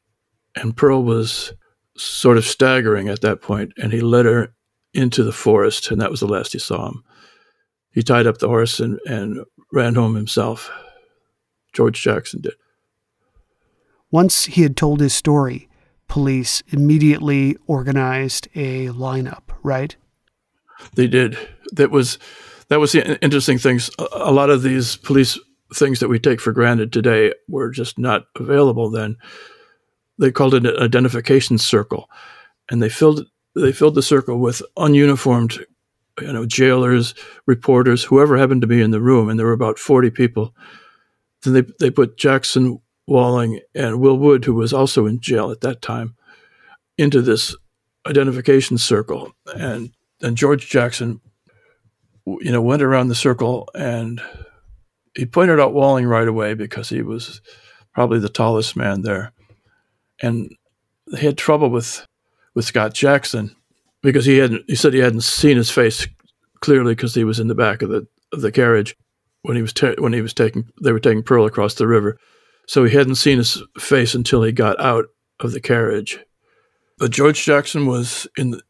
[0.56, 1.54] and Pearl was
[1.98, 4.54] sort of staggering at that point, and he led her
[4.94, 7.04] into the forest, and that was the last he saw him.
[7.92, 10.72] He tied up the horse and, and ran home himself.
[11.74, 12.54] George Jackson did.
[14.12, 15.68] Once he had told his story,
[16.08, 19.96] police immediately organized a lineup, right?
[20.94, 21.38] They did.
[21.72, 22.20] That was
[22.70, 23.90] that was the interesting things.
[24.12, 25.40] A lot of these police
[25.74, 29.18] things that we take for granted today were just not available then.
[30.20, 32.10] They called it an identification circle,
[32.70, 35.64] and they filled they filled the circle with ununiformed,
[36.22, 37.14] you know, jailers,
[37.46, 40.54] reporters, whoever happened to be in the room, and there were about forty people
[41.44, 45.62] then they, they put Jackson Walling and Will Wood, who was also in jail at
[45.62, 46.16] that time,
[46.98, 47.56] into this
[48.08, 49.34] identification circle.
[49.56, 51.20] And and George Jackson,
[52.26, 54.22] you know, went around the circle and
[55.16, 57.42] he pointed out Walling right away because he was
[57.94, 59.32] probably the tallest man there.
[60.22, 60.56] And
[61.12, 62.06] they had trouble with
[62.56, 63.56] with Scott Jackson
[64.02, 66.08] because he hadn't he said he hadn't seen his face
[66.62, 68.96] clearly because he was in the back of the of the carriage
[69.42, 72.18] when he was ta- when he was taking they were taking Pearl across the river,
[72.68, 75.06] so he hadn't seen his face until he got out
[75.40, 76.20] of the carriage.
[76.98, 78.62] But George Jackson was in the,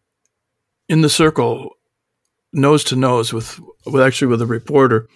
[0.90, 1.72] in the circle,
[2.52, 5.08] nose to nose with with actually with a reporter,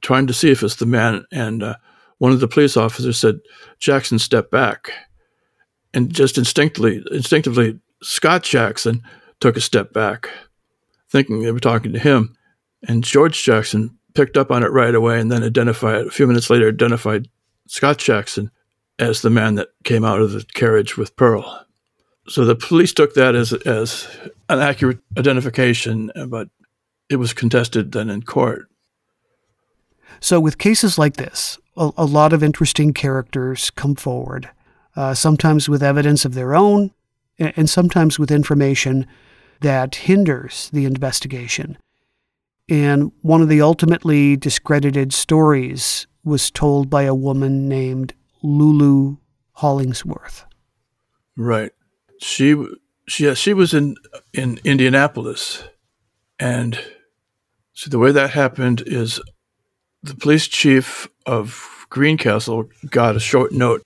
[0.00, 1.24] trying to see if it's the man.
[1.32, 1.76] And uh,
[2.18, 3.40] one of the police officers said,
[3.78, 4.92] "Jackson, step back,"
[5.94, 9.02] and just instinctively, instinctively, Scott Jackson
[9.40, 10.28] took a step back,
[11.10, 12.36] thinking they were talking to him.
[12.86, 16.50] And George Jackson picked up on it right away and then identified, a few minutes
[16.50, 17.28] later, identified
[17.66, 18.50] Scott Jackson
[18.98, 21.64] as the man that came out of the carriage with Pearl.
[22.28, 24.06] So the police took that as, as
[24.48, 26.48] an accurate identification, but
[27.08, 28.67] it was contested then in court.
[30.20, 34.50] So, with cases like this, a, a lot of interesting characters come forward,
[34.96, 36.92] uh, sometimes with evidence of their own,
[37.38, 39.06] and sometimes with information
[39.60, 41.78] that hinders the investigation.
[42.68, 48.12] And one of the ultimately discredited stories was told by a woman named
[48.42, 49.16] Lulu
[49.52, 50.44] Hollingsworth.
[51.36, 51.72] Right.
[52.20, 52.54] She
[53.08, 53.96] she she was in
[54.32, 55.64] in Indianapolis,
[56.38, 56.78] and
[57.72, 59.20] so the way that happened is
[60.02, 63.82] the police chief of Greencastle got a short note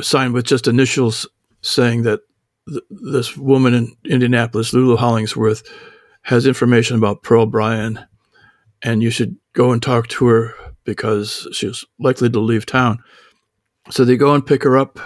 [0.00, 1.26] signed with just initials
[1.62, 2.20] saying that
[2.68, 5.62] th- this woman in Indianapolis, Lulu Hollingsworth,
[6.22, 8.04] has information about Pearl Bryan,
[8.82, 12.98] and you should go and talk to her because she's likely to leave town.
[13.90, 14.98] So they go and pick her up,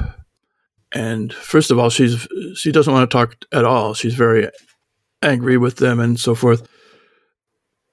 [0.93, 3.95] and first of all, she's she doesn't want to talk at all.
[3.95, 4.49] She's very
[5.22, 6.66] angry with them and so forth.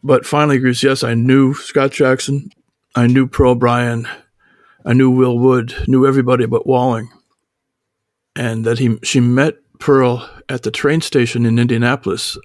[0.02, 2.50] But finally agrees, yes, I knew Scott Jackson,
[2.96, 4.08] I knew Pearl Bryan,
[4.86, 7.10] I knew Will Wood, knew everybody but Walling,
[8.36, 12.38] and that he she met Pearl at the train station in Indianapolis,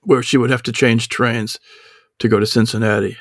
[0.00, 1.58] where she would have to change trains
[2.18, 3.18] to go to Cincinnati,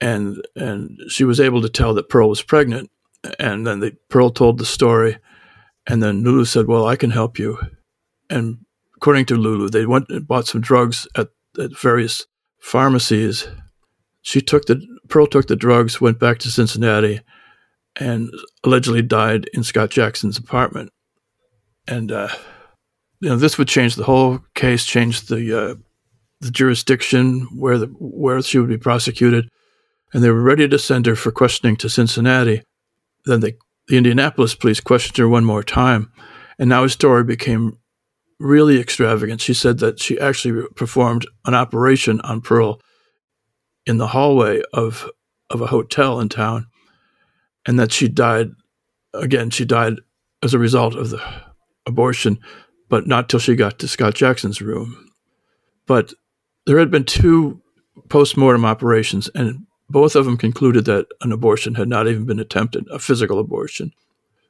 [0.00, 2.90] and and she was able to tell that Pearl was pregnant,
[3.38, 5.16] and then the Pearl told the story,
[5.86, 7.58] and then Lulu said, "Well, I can help you,"
[8.28, 8.58] and
[8.96, 12.26] according to Lulu, they went and bought some drugs at, at various
[12.64, 13.46] pharmacies.
[14.22, 17.20] She took the Pearl took the drugs, went back to Cincinnati,
[17.96, 18.30] and
[18.64, 20.90] allegedly died in Scott Jackson's apartment.
[21.86, 22.28] And uh,
[23.20, 25.74] you know, this would change the whole case, change the uh,
[26.40, 29.50] the jurisdiction where the where she would be prosecuted,
[30.14, 32.62] and they were ready to send her for questioning to Cincinnati.
[33.26, 33.54] Then they,
[33.88, 36.10] the Indianapolis police questioned her one more time,
[36.58, 37.76] and now his story became
[38.38, 39.40] really extravagant.
[39.40, 42.80] She said that she actually performed an operation on Pearl
[43.86, 45.08] in the hallway of
[45.50, 46.66] of a hotel in town,
[47.66, 48.50] and that she died.
[49.12, 49.94] Again, she died
[50.42, 51.22] as a result of the
[51.86, 52.38] abortion,
[52.88, 55.10] but not till she got to Scott Jackson's room.
[55.86, 56.12] But
[56.66, 57.60] there had been two
[58.08, 62.86] post-mortem operations, and both of them concluded that an abortion had not even been attempted,
[62.90, 63.92] a physical abortion.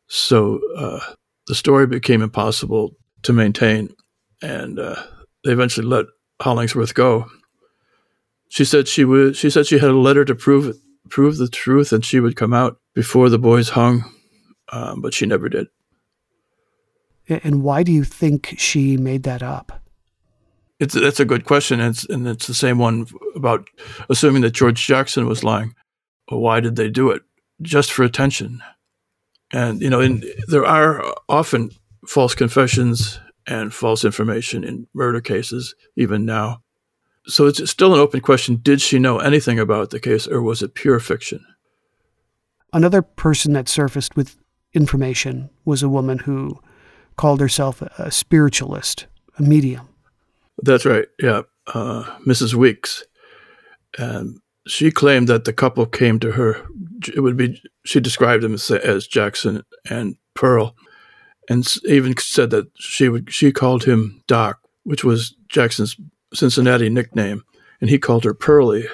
[0.07, 1.01] So uh,
[1.47, 3.95] the story became impossible to maintain,
[4.43, 5.03] and uh,
[5.45, 6.07] they eventually let
[6.41, 7.27] Hollingsworth go.
[8.49, 9.37] She said she would.
[9.37, 10.77] She said she had a letter to prove
[11.09, 14.05] prove the truth, and she would come out before the boys hung,
[14.73, 15.67] um, but she never did.
[17.29, 19.81] And why do you think she made that up?
[20.79, 23.69] It's that's a good question, and it's, and it's the same one about
[24.11, 25.75] assuming that George Jackson was lying.
[26.29, 27.23] why did they do it?
[27.63, 28.63] Just for attention.
[29.53, 31.71] And you know, in, there are often
[32.07, 36.63] false confessions and false information in murder cases, even now.
[37.27, 38.61] So it's still an open question.
[38.63, 41.45] Did she know anything about the case, or was it pure fiction?
[42.73, 44.37] Another person that surfaced with
[44.75, 46.61] information was a woman who
[47.17, 49.07] called herself a spiritualist,
[49.39, 49.89] a medium.
[50.63, 51.07] That's right.
[51.21, 52.55] Yeah, uh, Mrs.
[52.55, 53.05] Weeks.
[53.99, 56.67] And she claimed that the couple came to her.
[57.15, 60.75] It would be she described them as, as Jackson and Pearl,
[61.49, 65.97] and even said that she would she called him Doc, which was Jackson's
[66.33, 67.43] Cincinnati nickname,
[67.81, 68.89] and he called her Pearlie.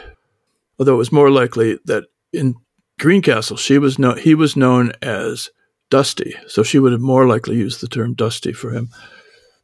[0.78, 2.55] Although it was more likely that in
[2.98, 5.51] Greencastle she was he was known as
[5.90, 8.88] Dusty, so she would have more likely used the term Dusty for him.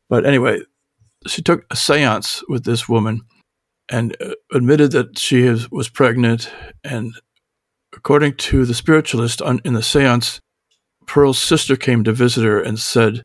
[0.09, 0.61] But anyway,
[1.27, 3.23] she took a séance with this woman
[3.89, 6.51] and uh, admitted that she was pregnant.
[6.85, 7.15] And
[7.95, 10.41] according to the spiritualist in the séance,
[11.07, 13.23] Pearl's sister came to visit her and said,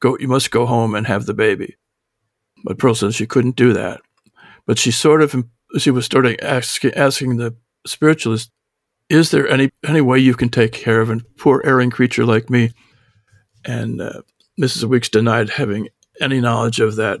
[0.00, 1.76] "Go, you must go home and have the baby."
[2.64, 4.00] But Pearl said she couldn't do that.
[4.66, 5.34] But she sort of
[5.78, 7.56] she was starting asking, asking the
[7.86, 8.50] spiritualist,
[9.08, 12.50] "Is there any any way you can take care of a poor erring creature like
[12.50, 12.72] me?"
[13.64, 14.22] And uh,
[14.60, 14.84] Mrs.
[14.84, 15.88] Weeks denied having
[16.20, 17.20] any knowledge of that.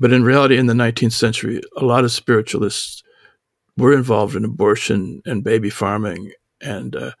[0.00, 3.02] But in reality, in the 19th century, a lot of spiritualists
[3.76, 7.12] were involved in abortion and baby farming, and uh,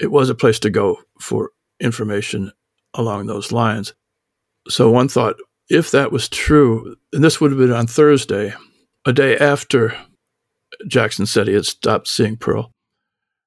[0.00, 1.50] it was a place to go for
[1.80, 2.52] information
[2.94, 3.94] along those lines.
[4.68, 5.36] So one thought,
[5.70, 8.54] if that was true, and this would have been on Thursday,
[9.04, 9.96] a day after
[10.86, 12.72] Jackson said he had stopped seeing Pearl.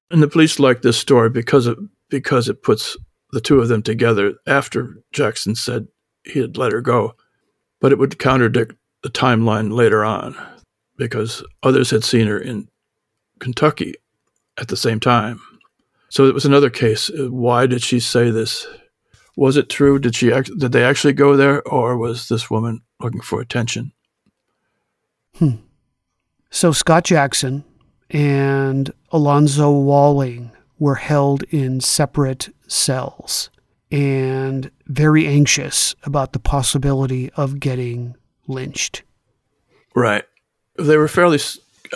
[0.09, 1.77] And the police liked this story because it,
[2.09, 2.97] because it puts
[3.31, 5.87] the two of them together after Jackson said
[6.23, 7.15] he had let her go.
[7.79, 10.35] But it would contradict the timeline later on
[10.97, 12.67] because others had seen her in
[13.39, 13.95] Kentucky
[14.59, 15.39] at the same time.
[16.11, 17.09] So it was another case.
[17.15, 18.67] Why did she say this?
[19.37, 19.97] Was it true?
[19.97, 23.93] Did she act, did they actually go there, or was this woman looking for attention?
[25.37, 25.55] Hmm.
[26.49, 27.63] So Scott Jackson
[28.09, 33.49] and Alonzo Walling were held in separate cells
[33.89, 39.03] and very anxious about the possibility of getting lynched.
[39.95, 40.25] Right.
[40.77, 41.39] They were fairly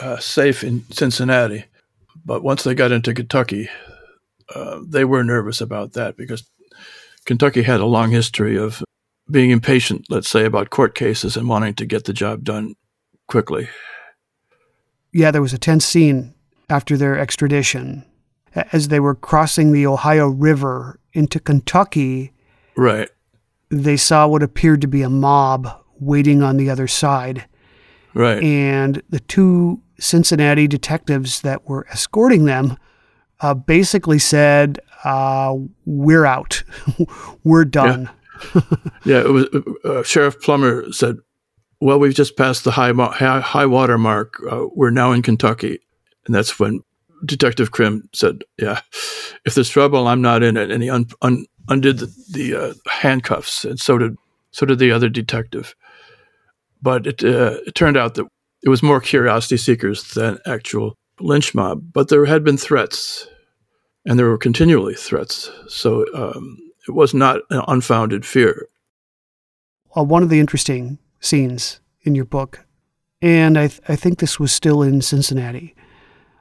[0.02, 1.66] uh, safe in Cincinnati,
[2.26, 3.68] but once they got into Kentucky,
[4.54, 6.50] uh, they were nervous about that because
[7.26, 8.84] Kentucky had a long history of
[9.30, 12.76] being impatient, let's say, about court cases and wanting to get the job done
[13.28, 13.68] quickly.
[15.12, 16.34] Yeah, there was a tense scene
[16.70, 18.06] after their extradition
[18.72, 22.34] as they were crossing the Ohio River into Kentucky.
[22.76, 23.10] Right.
[23.70, 25.68] They saw what appeared to be a mob
[26.00, 27.46] waiting on the other side.
[28.14, 28.42] Right.
[28.42, 32.78] And the two Cincinnati detectives that were escorting them
[33.42, 35.56] uh, basically said, uh,
[35.86, 36.64] "We're out.
[37.44, 38.62] we're done." Yeah.
[39.06, 39.48] yeah, it was
[39.84, 41.18] uh, Sheriff Plummer said,
[41.80, 44.36] "Well, we've just passed the high high, high water mark.
[44.50, 45.80] Uh, we're now in Kentucky."
[46.26, 46.82] And that's when
[47.24, 48.82] Detective Crim said, "Yeah,
[49.46, 52.74] if there's trouble, I'm not in it." And he un- un- undid the, the uh,
[52.90, 54.16] handcuffs, and so did
[54.52, 55.76] so did the other detective.
[56.82, 58.26] But it uh, it turned out that
[58.64, 61.94] it was more curiosity seekers than actual lynch mob.
[61.94, 63.28] But there had been threats,
[64.06, 65.50] and there were continually threats.
[65.68, 66.58] So um,
[66.88, 68.68] it was not an unfounded fear.
[69.96, 72.66] Well, one of the interesting scenes in your book,
[73.22, 75.76] and I, th- I think this was still in Cincinnati,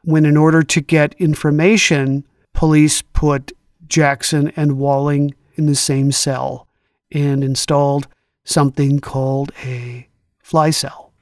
[0.03, 3.53] when in order to get information, police put
[3.87, 6.67] Jackson and Walling in the same cell
[7.13, 8.09] and installed
[8.45, 10.09] something called a
[10.43, 11.13] fly cell.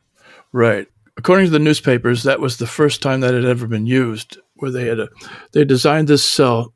[0.52, 0.88] Right.
[1.22, 4.72] According to the newspapers, that was the first time that had ever been used, where
[4.72, 5.08] they had a,
[5.52, 6.74] they designed this cell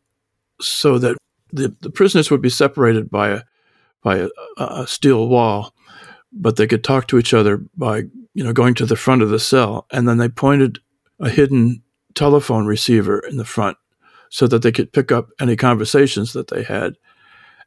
[0.61, 1.17] so that
[1.51, 3.41] the, the prisoners would be separated by a
[4.05, 5.75] by a, a steel wall,
[6.31, 9.31] but they could talk to each other by you know going to the front of
[9.31, 10.79] the cell, and then they pointed
[11.19, 11.83] a hidden
[12.15, 13.77] telephone receiver in the front
[14.31, 16.95] so that they could pick up any conversations that they had.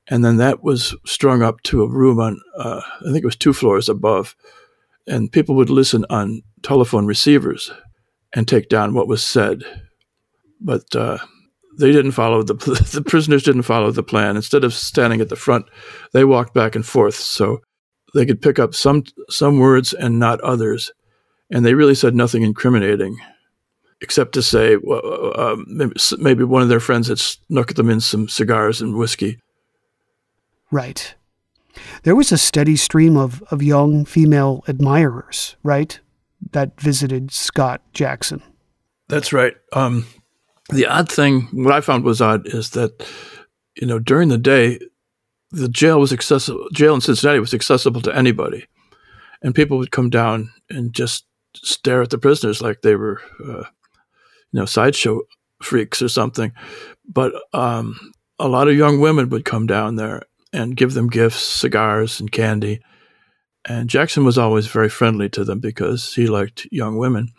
[0.08, 3.36] And then that was strung up to a room on, uh, I think it was
[3.36, 4.34] two floors above.
[5.10, 7.72] And people would listen on telephone receivers
[8.34, 9.64] and take down what was said.
[10.62, 11.18] But uh,
[11.80, 12.54] they didn't follow the,
[12.94, 14.36] the prisoners didn't follow the plan.
[14.36, 15.66] Instead of standing at the front,
[16.14, 17.62] they walked back and forth so
[18.14, 20.92] they could pick up some some words and not others.
[21.52, 23.18] And they really said nothing incriminating
[24.02, 28.00] except to say well, uh, maybe, maybe one of their friends had snuck them in
[28.00, 29.40] some cigars and whiskey.
[30.72, 31.16] Right.
[32.04, 36.00] There was a steady stream of, of young female admirers, right,
[36.52, 38.42] that visited Scott Jackson.
[39.08, 39.56] That's right.
[39.74, 40.06] Um,
[40.70, 43.06] the odd thing, what I found was odd, is that
[43.76, 44.80] you know during the day,
[45.52, 46.68] the jail was accessible.
[46.74, 48.68] Jail in Cincinnati was accessible to anybody,
[49.42, 51.26] and people would come down and just
[51.56, 53.64] stare at the prisoners like they were uh,
[54.52, 55.22] you know sideshow
[55.62, 56.52] freaks or something.
[57.08, 61.44] But um, a lot of young women would come down there and give them gifts,
[61.44, 62.82] cigars, and candy.
[63.66, 67.30] And Jackson was always very friendly to them because he liked young women.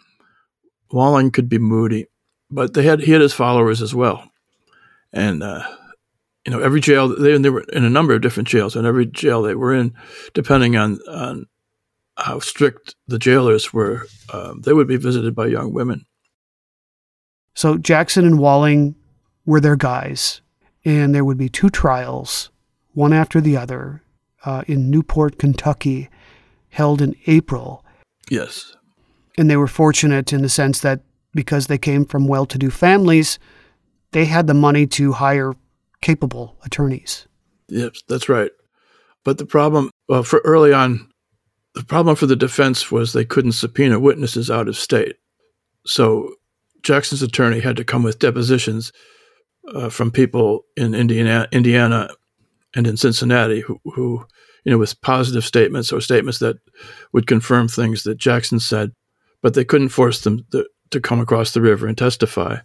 [0.92, 2.06] Walling could be moody,
[2.50, 4.30] but they had he had his followers as well.
[5.12, 5.62] And uh,
[6.44, 9.06] you know, every jail they, they were in a number of different jails, and every
[9.06, 9.94] jail they were in,
[10.34, 11.46] depending on on
[12.16, 16.04] how strict the jailers were, um, they would be visited by young women.
[17.54, 18.94] So Jackson and Walling
[19.46, 20.40] were their guys,
[20.84, 22.50] and there would be two trials,
[23.00, 24.02] one after the other,
[24.44, 26.10] uh, in Newport, Kentucky,
[26.68, 27.82] held in April.
[28.30, 28.76] Yes.
[29.38, 31.00] And they were fortunate in the sense that
[31.32, 33.38] because they came from well to do families,
[34.12, 35.54] they had the money to hire
[36.02, 37.26] capable attorneys.
[37.68, 38.50] Yes, that's right.
[39.24, 41.08] But the problem, well, for early on,
[41.74, 45.16] the problem for the defense was they couldn't subpoena witnesses out of state.
[45.86, 46.34] So
[46.82, 48.92] Jackson's attorney had to come with depositions
[49.74, 52.10] uh, from people in Indiana, Indiana
[52.74, 54.24] and in Cincinnati who, who,
[54.64, 56.56] you know, with positive statements or statements that
[57.12, 58.92] would confirm things that Jackson said,
[59.42, 62.58] but they couldn't force them to, to come across the river and testify.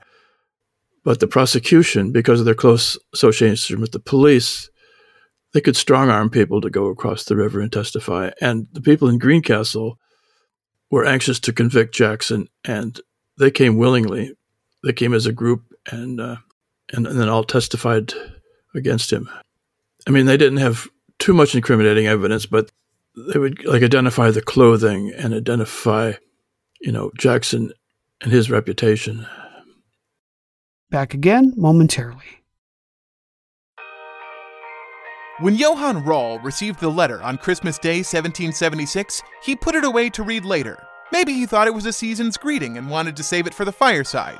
[1.03, 4.69] But the prosecution, because of their close association with the police,
[5.53, 8.31] they could strong arm people to go across the river and testify.
[8.41, 9.97] And the people in Greencastle
[10.91, 12.99] were anxious to convict Jackson and
[13.37, 14.33] they came willingly.
[14.83, 16.37] They came as a group and, uh,
[16.93, 18.13] and and then all testified
[18.73, 19.29] against him.
[20.07, 20.87] I mean, they didn't have
[21.19, 22.71] too much incriminating evidence, but
[23.15, 26.13] they would like identify the clothing and identify,
[26.81, 27.71] you know, Jackson
[28.21, 29.25] and his reputation.
[30.89, 32.43] Back again momentarily.
[35.39, 40.23] When Johann Rall received the letter on Christmas Day 1776, he put it away to
[40.23, 40.81] read later.
[41.11, 43.71] Maybe he thought it was a season's greeting and wanted to save it for the
[43.71, 44.39] fireside.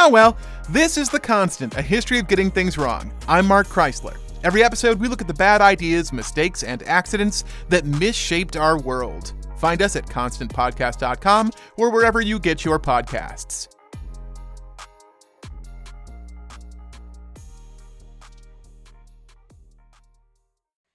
[0.00, 0.38] Oh well,
[0.68, 3.12] this is The Constant, a history of getting things wrong.
[3.26, 4.16] I'm Mark Chrisler.
[4.44, 9.32] Every episode, we look at the bad ideas, mistakes, and accidents that misshaped our world.
[9.56, 13.66] Find us at constantpodcast.com or wherever you get your podcasts.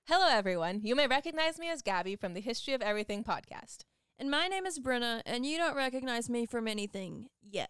[0.07, 0.79] Hello, everyone.
[0.81, 3.79] You may recognize me as Gabby from the History of Everything podcast.
[4.17, 7.69] And my name is Brenna, and you don't recognize me from anything yet.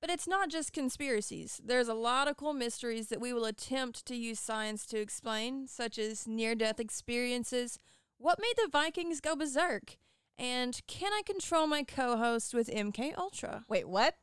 [0.00, 1.60] But it's not just conspiracies.
[1.62, 5.66] There's a lot of cool mysteries that we will attempt to use science to explain,
[5.66, 7.78] such as near death experiences,
[8.20, 9.96] what made the Vikings go berserk,
[10.38, 13.64] and can I control my co host with MK Ultra?
[13.68, 14.16] Wait, what?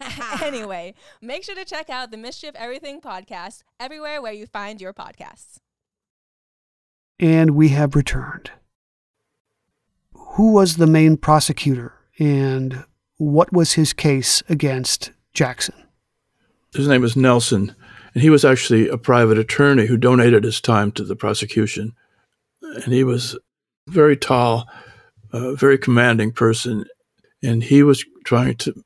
[0.42, 4.80] anyway, make sure to check out the Mystery of Everything podcast everywhere where you find
[4.80, 5.58] your podcasts.
[7.18, 8.50] And we have returned.
[10.12, 12.84] Who was the main prosecutor and
[13.16, 15.74] what was his case against Jackson?
[16.74, 17.76] His name is Nelson,
[18.14, 21.92] and he was actually a private attorney who donated his time to the prosecution.
[22.62, 23.38] And he was
[23.86, 24.66] very tall,
[25.32, 26.86] a very commanding person,
[27.42, 28.82] and he was trying to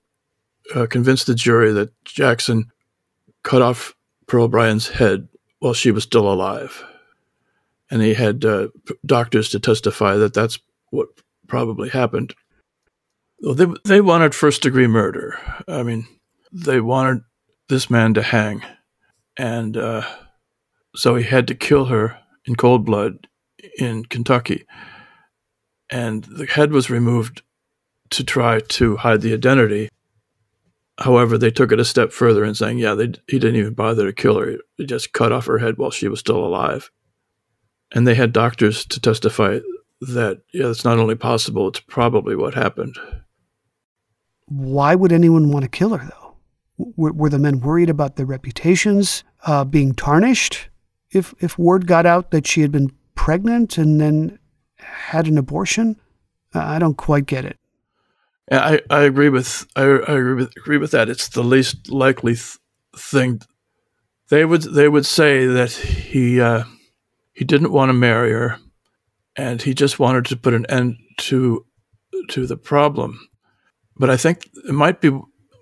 [0.75, 2.71] uh, convince the jury that Jackson
[3.45, 3.95] cut off
[4.27, 5.29] Pearl Bryan's head
[5.61, 6.85] while she was still alive.
[7.93, 8.69] And he had uh,
[9.07, 10.59] doctors to testify that that's
[10.91, 11.09] what
[11.47, 12.35] probably happened.
[13.41, 15.39] Well, they, they wanted first degree murder.
[15.69, 16.07] I mean,
[16.53, 17.23] they wanted
[17.69, 18.63] this man to hang.
[19.37, 20.03] And uh,
[20.95, 23.29] so he had to kill her in cold blood
[23.79, 24.67] in Kentucky.
[25.89, 27.43] And the head was removed
[28.11, 29.89] to try to hide the identity.
[30.99, 34.07] However, they took it a step further in saying, yeah, they, he didn't even bother
[34.07, 34.57] to kill her.
[34.77, 36.91] He just cut off her head while she was still alive.
[37.93, 39.61] And they had doctors to testify
[40.01, 42.97] that, yeah, it's not only possible, it's probably what happened.
[44.47, 46.20] Why would anyone want to kill her, though?
[46.97, 50.69] W- were the men worried about their reputations uh, being tarnished?
[51.13, 54.39] If, if word got out that she had been pregnant and then
[54.77, 56.01] had an abortion?
[56.55, 57.57] I don't quite get it.
[58.51, 61.09] I, I agree with I, I agree with agree with that.
[61.09, 62.57] It's the least likely th-
[62.97, 63.41] thing.
[64.29, 66.65] They would they would say that he uh,
[67.33, 68.59] he didn't want to marry her,
[69.37, 71.65] and he just wanted to put an end to
[72.31, 73.29] to the problem.
[73.97, 75.17] But I think it might be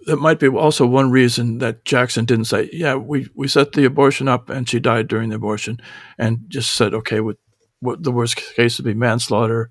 [0.09, 3.85] it might be also one reason that Jackson didn't say, "Yeah, we, we set the
[3.85, 5.81] abortion up and she died during the abortion,"
[6.19, 7.37] and just said, "Okay, what,
[7.81, 9.71] what the worst case would be manslaughter,"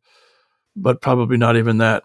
[0.75, 2.03] but probably not even that.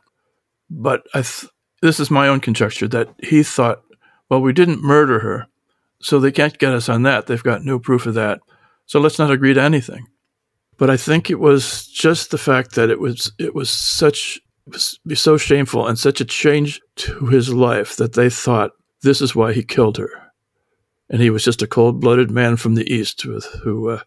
[0.70, 1.50] But I th-
[1.82, 3.82] this is my own conjecture that he thought,
[4.30, 5.46] "Well, we didn't murder her,
[6.00, 7.26] so they can't get us on that.
[7.26, 8.40] They've got no proof of that.
[8.86, 10.06] So let's not agree to anything."
[10.78, 14.40] But I think it was just the fact that it was it was such
[15.06, 19.34] be so shameful and such a change to his life that they thought this is
[19.34, 20.10] why he killed her.
[21.10, 24.00] And he was just a cold-blooded man from the east with, who uh,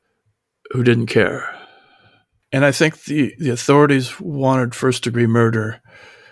[0.72, 1.56] who didn't care.
[2.52, 5.82] And I think the, the authorities wanted first-degree murder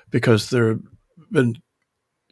[0.10, 0.80] because there have
[1.32, 1.56] been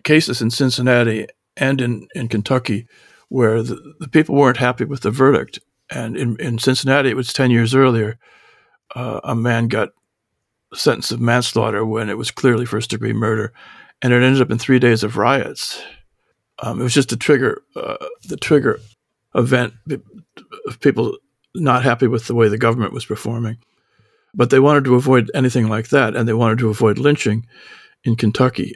[0.04, 1.28] cases in Cincinnati
[1.58, 2.88] and in, in Kentucky
[3.30, 5.60] where the, the people weren't happy with the verdict.
[5.90, 8.18] And in, in Cincinnati, it was 10 years earlier,
[8.96, 9.90] uh, a man got
[10.74, 13.54] sentence of manslaughter when it was clearly first degree murder,
[14.02, 15.82] and it ended up in three days of riots.
[16.60, 17.98] Um, it was just a trigger, uh,
[18.28, 18.80] the trigger
[19.36, 19.74] event
[20.68, 21.18] of people
[21.56, 23.58] not happy with the way the government was performing.
[24.34, 27.46] But they wanted to avoid anything like that, and they wanted to avoid lynching
[28.04, 28.76] in Kentucky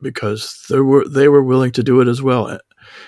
[0.00, 2.58] because they were they were willing to do it as well,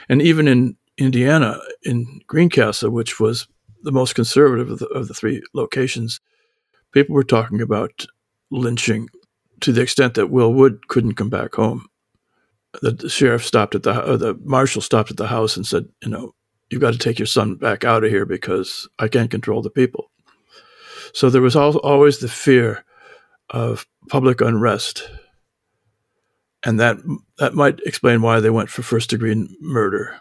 [0.09, 3.47] and even in Indiana, in Greencastle, which was
[3.83, 6.21] the most conservative of the, of the three locations,
[6.93, 8.07] people were talking about
[8.51, 9.09] lynching
[9.61, 11.87] to the extent that Will Wood couldn't come back home.
[12.83, 16.09] The, the sheriff stopped at the the marshal stopped at the house and said, you
[16.09, 16.35] know,
[16.71, 19.71] you've got to take your son back out of here because I can't control the
[19.71, 20.11] people.
[21.13, 22.85] So there was al- always the fear
[23.51, 25.11] of public unrest,
[26.63, 26.99] and that
[27.39, 30.21] that might explain why they went for first degree murder,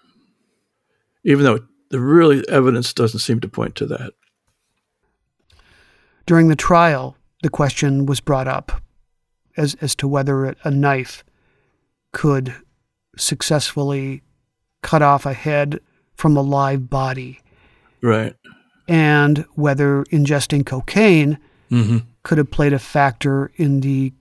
[1.24, 1.60] even though
[1.92, 4.14] the really evidence doesn't seem to point to that.
[6.30, 8.84] During the trial, the question was brought up
[9.58, 11.24] as, as to whether a knife
[12.14, 12.54] could
[13.18, 14.22] successfully
[14.84, 15.80] cut off a head
[16.14, 17.40] from a live body.
[18.04, 18.36] Right.
[18.88, 21.40] And whether ingesting cocaine
[21.72, 21.98] mm-hmm.
[22.22, 24.14] could have played a factor in the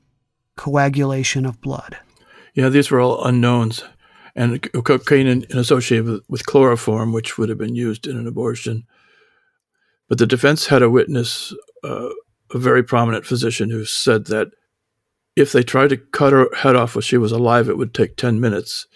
[0.56, 1.98] coagulation of blood.
[2.54, 3.84] Yeah, these were all unknowns.
[4.34, 8.26] And cocaine in, in associated with, with chloroform, which would have been used in an
[8.26, 8.86] abortion.
[10.09, 11.52] But the defense had a witness
[11.85, 12.11] a
[12.55, 14.49] very prominent physician who said that
[15.37, 18.16] if they tried to cut her head off while she was alive, it would take
[18.16, 18.87] 10 minutes.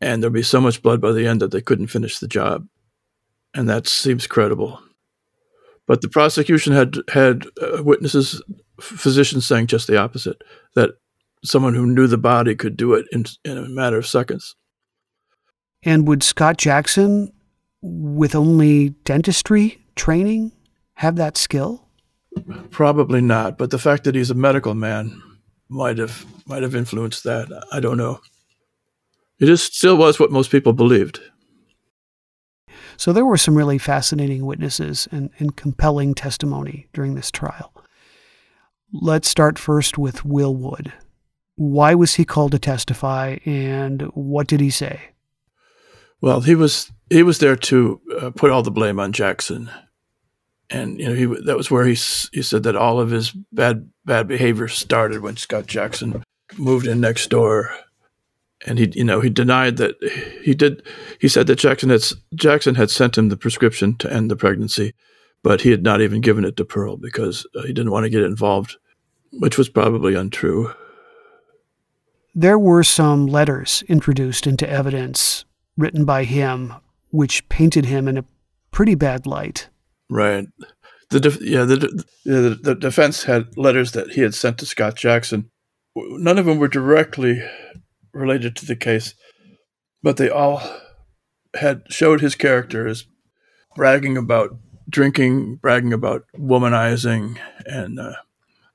[0.00, 2.66] And there'd be so much blood by the end that they couldn't finish the job.
[3.54, 4.80] And that seems credible.
[5.86, 8.42] But the prosecution had had uh, witnesses,
[8.80, 10.42] physicians saying just the opposite
[10.74, 10.92] that
[11.44, 14.56] someone who knew the body could do it in, in a matter of seconds.
[15.82, 17.30] And would Scott Jackson,
[17.82, 20.52] with only dentistry training,
[20.94, 21.83] have that skill?
[22.70, 25.22] Probably not, but the fact that he's a medical man
[25.68, 27.48] might have might have influenced that.
[27.72, 28.20] I don't know.
[29.38, 31.20] It is still was what most people believed.
[32.96, 37.72] So there were some really fascinating witnesses and, and compelling testimony during this trial.
[38.92, 40.92] Let's start first with Will Wood.
[41.56, 45.00] Why was he called to testify, and what did he say?
[46.20, 49.70] Well, he was he was there to uh, put all the blame on Jackson,
[50.70, 51.94] and you know he that was where he
[52.32, 56.22] he said that all of his bad bad behavior started when Scott Jackson
[56.56, 57.70] moved in next door,
[58.66, 59.96] and he you know he denied that
[60.42, 60.82] he did
[61.20, 62.02] he said that Jackson had
[62.34, 64.94] Jackson had sent him the prescription to end the pregnancy,
[65.42, 68.10] but he had not even given it to Pearl because uh, he didn't want to
[68.10, 68.76] get involved,
[69.32, 70.72] which was probably untrue.
[72.34, 75.44] There were some letters introduced into evidence
[75.76, 76.74] written by him,
[77.10, 78.24] which painted him in a
[78.72, 79.68] pretty bad light.
[80.10, 80.46] Right.
[81.10, 84.66] The def- yeah the, yeah, the the defense had letters that he had sent to
[84.66, 85.50] Scott Jackson.
[85.96, 87.42] None of them were directly
[88.12, 89.14] related to the case,
[90.02, 90.62] but they all
[91.54, 93.06] had showed his character as
[93.76, 94.56] bragging about
[94.88, 98.14] drinking, bragging about womanizing, and, uh,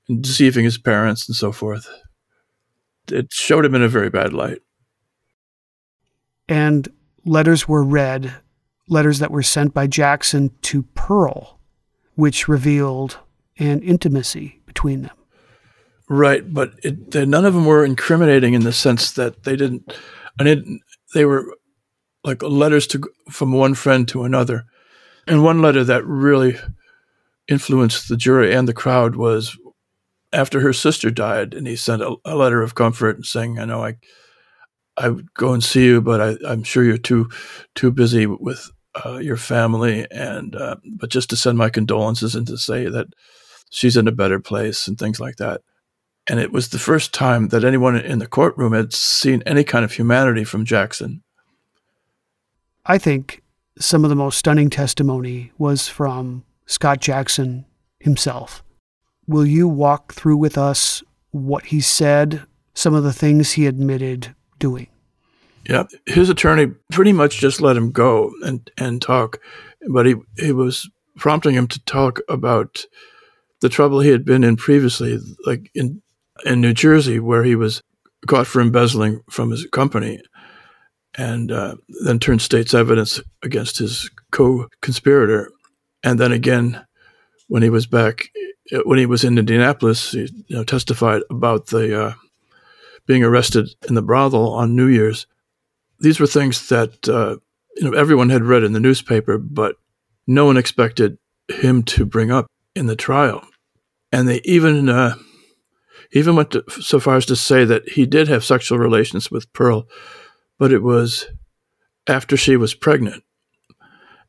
[0.07, 1.87] and deceiving his parents and so forth.
[3.11, 4.59] It showed him in a very bad light.
[6.47, 6.87] And
[7.25, 8.33] letters were read,
[8.89, 11.59] letters that were sent by Jackson to Pearl,
[12.15, 13.19] which revealed
[13.57, 15.15] an intimacy between them.
[16.09, 19.93] Right, but it, none of them were incriminating in the sense that they didn't.
[20.39, 20.79] I mean,
[21.13, 21.55] they were
[22.23, 24.65] like letters to from one friend to another,
[25.27, 26.57] and one letter that really
[27.47, 29.55] influenced the jury and the crowd was
[30.33, 33.83] after her sister died, and he sent a, a letter of comfort saying, "I know
[33.83, 33.97] I,
[34.97, 37.29] I would go and see you, but I, am sure you're too,
[37.75, 38.69] too busy with
[39.05, 43.07] uh, your family, and uh, but just to send my condolences and to say that
[43.69, 45.61] she's in a better place and things like that."
[46.27, 49.83] And it was the first time that anyone in the courtroom had seen any kind
[49.83, 51.23] of humanity from Jackson.
[52.85, 53.41] I think
[53.79, 57.65] some of the most stunning testimony was from Scott Jackson
[57.99, 58.63] himself.
[59.27, 64.35] Will you walk through with us what he said, some of the things he admitted
[64.59, 64.87] doing?
[65.67, 69.39] Yeah, his attorney pretty much just let him go and, and talk,
[69.89, 72.85] but he, he was prompting him to talk about
[73.61, 76.01] the trouble he had been in previously, like in
[76.45, 77.83] in New Jersey, where he was
[78.27, 80.21] caught for embezzling from his company,
[81.17, 85.51] and uh, then turned state's evidence against his co-conspirator,
[86.03, 86.85] and then again
[87.47, 88.29] when he was back
[88.85, 92.13] when he was in Indianapolis, he you know, testified about the uh,
[93.05, 95.25] being arrested in the brothel on New Year's.
[95.99, 97.37] These were things that uh,
[97.75, 99.75] you know everyone had read in the newspaper, but
[100.27, 103.45] no one expected him to bring up in the trial.
[104.11, 105.15] And they even uh,
[106.11, 109.51] even went to, so far as to say that he did have sexual relations with
[109.53, 109.87] Pearl,
[110.57, 111.27] but it was
[112.07, 113.23] after she was pregnant,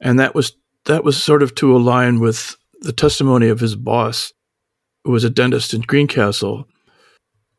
[0.01, 0.57] and that was
[0.87, 4.33] that was sort of to align with the testimony of his boss,
[5.05, 6.66] who was a dentist in Greencastle,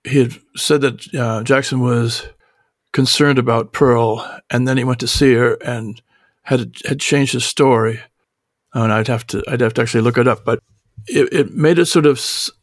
[0.03, 2.27] he had said that uh, Jackson was
[2.93, 6.01] concerned about Pearl, and then he went to see her and
[6.43, 7.99] had had changed his story.
[8.73, 10.59] Oh, and I'd have to I'd have to actually look it up, but
[11.07, 12.21] it, it made it sort of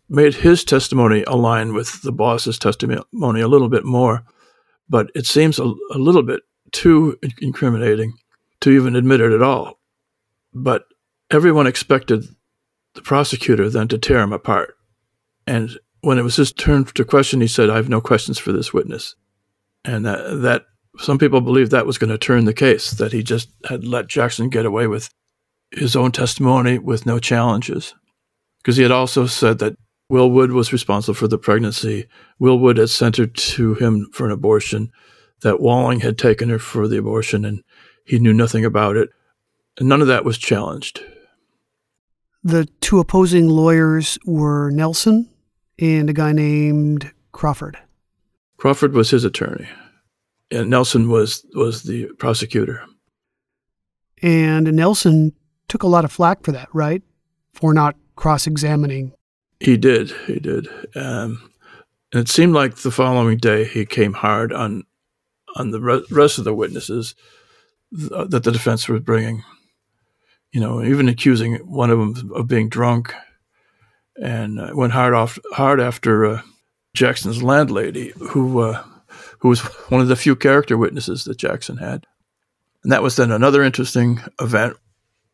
[0.09, 4.25] made his testimony align with the boss's testimony a little bit more.
[4.89, 6.41] But it seems a, a little bit
[6.73, 8.15] too incriminating
[8.61, 9.79] to even admit it at all.
[10.55, 10.85] But
[11.31, 12.25] everyone expected
[12.95, 14.75] the prosecutor then to tear him apart.
[15.47, 18.53] And when it was his turn to question, he said, I have no questions for
[18.53, 19.15] this witness.
[19.85, 20.65] And that, that
[20.99, 24.09] some people believed that was going to turn the case, that he just had let
[24.09, 25.11] Jackson get away with
[25.71, 27.95] his own testimony with no challenges.
[28.59, 29.77] Because he had also said that
[30.11, 32.07] Will Wood was responsible for the pregnancy.
[32.39, 34.91] Will Wood had sent her to him for an abortion,
[35.43, 37.63] that Walling had taken her for the abortion, and
[38.05, 39.11] he knew nothing about it.
[39.79, 41.01] And none of that was challenged.
[42.43, 45.29] The two opposing lawyers were Nelson
[45.79, 47.79] and a guy named Crawford.
[48.59, 49.69] Crawford was his attorney,
[50.51, 52.85] and Nelson was was the prosecutor.
[54.23, 55.33] And Nelson
[55.69, 57.03] took a lot of flack for that, right?
[57.53, 59.13] For not cross-examining.
[59.61, 60.11] He did.
[60.27, 60.69] He did.
[60.97, 61.51] Um,
[62.13, 64.85] And it seemed like the following day he came hard on
[65.57, 67.15] on the re- rest of the witnesses
[67.97, 69.45] th- that the defense was bringing.
[70.53, 73.15] You know, even accusing one of them of being drunk,
[74.17, 76.43] and uh, went hard off hard after uh,
[76.99, 78.83] Jackson's landlady, who uh,
[79.39, 82.07] who was one of the few character witnesses that Jackson had.
[82.83, 84.77] And that was then another interesting event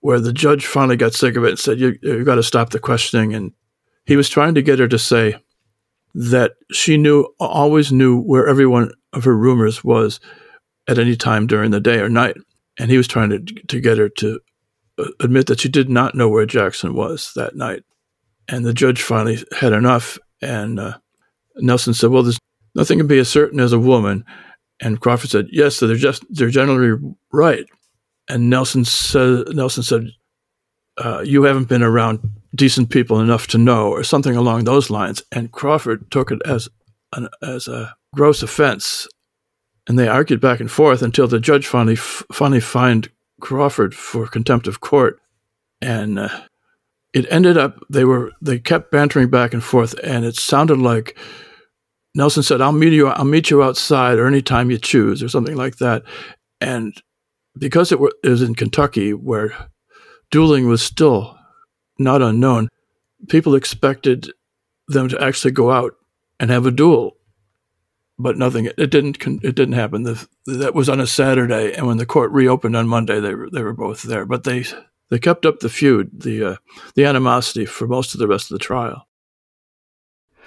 [0.00, 2.70] where the judge finally got sick of it and said, "You you got to stop
[2.70, 3.52] the questioning." And
[4.04, 5.36] he was trying to get her to say
[6.14, 10.20] that she knew always knew where every one of her roomers was
[10.86, 12.36] at any time during the day or night,
[12.78, 14.40] and he was trying to to get her to
[14.98, 17.82] uh, admit that she did not know where Jackson was that night.
[18.48, 20.98] And the judge finally had enough, and uh,
[21.56, 22.38] Nelson said, "Well, there's
[22.74, 24.24] nothing can be as certain as a woman."
[24.80, 27.00] And Crawford said, "Yes, so they're just they're generally
[27.32, 27.66] right."
[28.28, 30.10] And Nelson said, "Nelson said,
[30.96, 32.20] uh, you haven't been around
[32.54, 36.68] decent people enough to know, or something along those lines." And Crawford took it as
[37.12, 39.08] an as a gross offense,
[39.86, 44.66] and they argued back and forth until the judge finally finally fined Crawford for contempt
[44.66, 45.20] of court,
[45.80, 46.40] and uh,
[47.14, 51.16] it ended up they were they kept bantering back and forth, and it sounded like
[52.14, 53.06] Nelson said, "I'll meet you.
[53.06, 56.02] I'll meet you outside, or any time you choose, or something like that."
[56.60, 57.00] And
[57.56, 59.54] because it was in Kentucky, where
[60.30, 61.38] dueling was still
[61.98, 62.68] not unknown,
[63.28, 64.32] people expected
[64.88, 65.92] them to actually go out
[66.40, 67.12] and have a duel.
[68.18, 68.66] But nothing.
[68.66, 69.18] It didn't.
[69.44, 70.02] It didn't happen.
[70.02, 73.50] The, that was on a Saturday, and when the court reopened on Monday, they were
[73.50, 74.26] they were both there.
[74.26, 74.64] But they
[75.10, 76.56] they kept up the feud, the uh,
[76.94, 79.06] the animosity for most of the rest of the trial.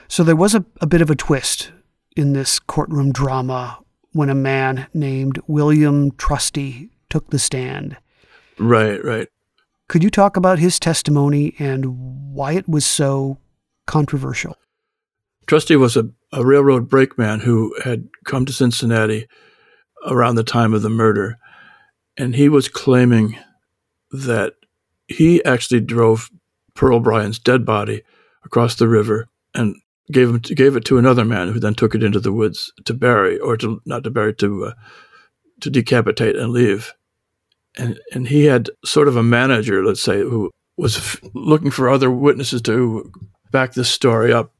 [0.08, 1.72] So there was a, a bit of a twist
[2.16, 3.80] in this courtroom drama
[4.14, 7.98] when a man named William Trusty took the stand.
[8.58, 9.28] Right, right.
[9.88, 13.38] Could you talk about his testimony and why it was so
[13.86, 14.58] controversial?
[15.46, 19.28] Trusty was a, a railroad brakeman who had come to Cincinnati
[20.06, 21.38] around the time of the murder,
[22.18, 23.38] and he was claiming
[24.12, 24.54] that
[25.08, 26.30] he actually drove
[26.74, 28.04] Pearl Bryan's dead body
[28.44, 29.76] across the river and
[30.12, 32.94] gave him gave it to another man who then took it into the woods to
[32.94, 34.74] bury or to not to bury to uh,
[35.62, 36.94] to decapitate and leave.
[37.78, 41.90] And and he had sort of a manager, let's say, who was f- looking for
[41.90, 43.12] other witnesses to
[43.52, 44.54] back this story up.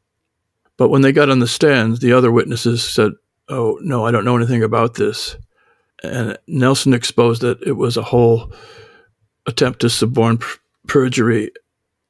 [0.78, 3.14] But when they got on the stand, the other witnesses said,
[3.50, 5.38] "Oh no, I don't know anything about this."
[6.04, 8.54] And Nelson exposed that it was a whole
[9.48, 10.40] attempt to suborn
[10.88, 11.52] perjury,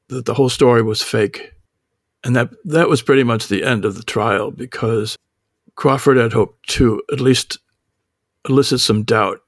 [0.08, 1.52] that the whole story was fake
[2.24, 5.16] and that that was pretty much the end of the trial because
[5.76, 7.58] Crawford had hoped to at least
[8.48, 9.40] elicit some doubt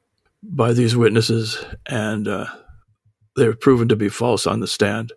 [0.42, 2.46] by these witnesses, and uh,
[3.36, 5.12] they were proven to be false on the stand.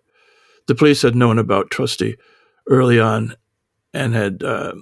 [0.66, 2.16] The police had known about Trusty
[2.68, 3.36] early on
[3.92, 4.74] and had uh,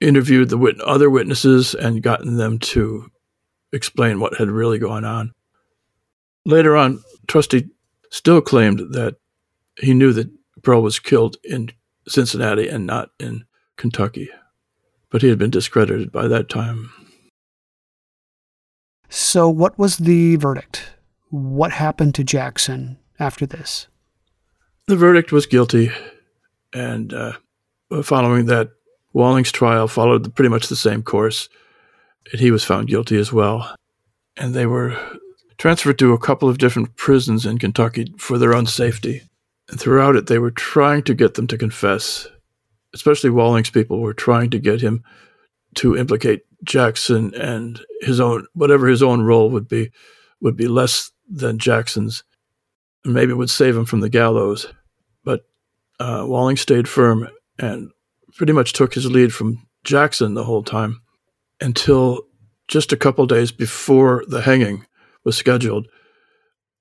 [0.00, 3.10] interviewed the wit- other witnesses and gotten them to
[3.72, 5.32] explain what had really gone on.
[6.44, 7.68] Later on, Trusty
[8.10, 9.16] still claimed that
[9.78, 10.30] he knew that
[10.62, 11.70] Pearl was killed in
[12.08, 13.44] Cincinnati and not in
[13.76, 14.28] Kentucky.
[15.10, 16.90] But he had been discredited by that time.
[19.08, 20.90] So, what was the verdict?
[21.30, 23.86] What happened to Jackson after this?
[24.86, 25.90] The verdict was guilty,
[26.72, 27.32] and uh,
[28.02, 28.70] following that,
[29.12, 31.48] Walling's trial followed pretty much the same course,
[32.30, 33.74] and he was found guilty as well.
[34.36, 34.98] And they were
[35.58, 39.22] transferred to a couple of different prisons in Kentucky for their own safety.
[39.68, 42.28] And throughout it, they were trying to get them to confess.
[42.94, 45.02] Especially Walling's people were trying to get him
[45.76, 49.90] to implicate Jackson and his own whatever his own role would be
[50.40, 52.22] would be less than Jackson's,
[53.04, 54.72] and maybe it would save him from the gallows.
[55.24, 55.44] But
[55.98, 57.28] uh, Walling stayed firm
[57.58, 57.90] and
[58.34, 61.02] pretty much took his lead from Jackson the whole time
[61.60, 62.22] until
[62.68, 64.84] just a couple days before the hanging
[65.26, 65.88] was scheduled.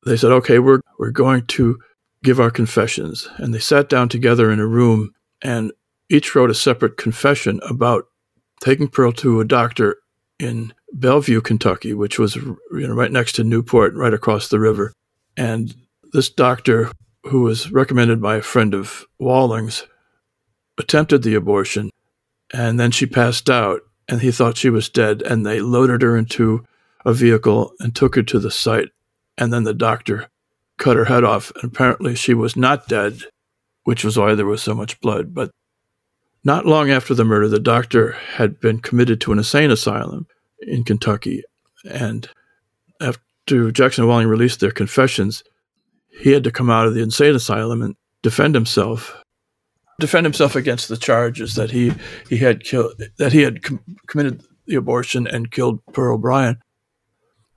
[0.05, 1.79] They said, "Okay, we're we're going to
[2.25, 3.29] give our confessions.
[3.37, 5.71] And they sat down together in a room and
[6.09, 8.05] each wrote a separate confession about
[8.61, 9.97] taking Pearl to a doctor
[10.39, 14.91] in Bellevue, Kentucky, which was you know, right next to Newport, right across the river.
[15.37, 15.75] And
[16.13, 16.91] this doctor,
[17.23, 19.85] who was recommended by a friend of Walling's,
[20.79, 21.91] attempted the abortion.
[22.53, 25.21] And then she passed out, and he thought she was dead.
[25.21, 26.65] And they loaded her into
[27.05, 28.89] a vehicle and took her to the site.
[29.37, 30.27] And then the doctor
[30.77, 31.51] cut her head off.
[31.55, 33.19] And apparently she was not dead,
[33.83, 35.33] which was why there was so much blood.
[35.33, 35.51] But
[36.43, 40.27] not long after the murder, the doctor had been committed to an insane asylum
[40.61, 41.43] in Kentucky.
[41.89, 42.29] And
[43.01, 45.43] after Jackson and Walling released their confessions,
[46.09, 49.21] he had to come out of the insane asylum and defend himself.
[49.99, 51.93] defend himself against the charges that he
[52.29, 56.57] he had killed that he had com- committed the abortion and killed Pearl O'Brien.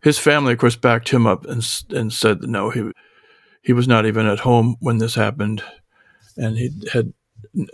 [0.00, 2.90] His family, of course, backed him up and and said that no, he
[3.62, 5.62] he was not even at home when this happened,
[6.36, 7.12] and he had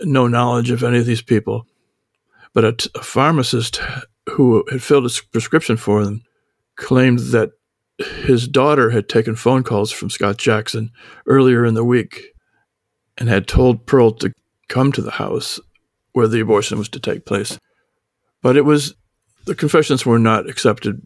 [0.01, 1.67] no knowledge of any of these people.
[2.53, 3.79] But a, a pharmacist
[4.29, 6.23] who had filled a prescription for them
[6.75, 7.51] claimed that
[7.97, 10.91] his daughter had taken phone calls from Scott Jackson
[11.27, 12.33] earlier in the week
[13.17, 14.33] and had told Pearl to
[14.67, 15.59] come to the house
[16.13, 17.57] where the abortion was to take place.
[18.41, 18.95] But it was
[19.45, 21.01] the confessions were not accepted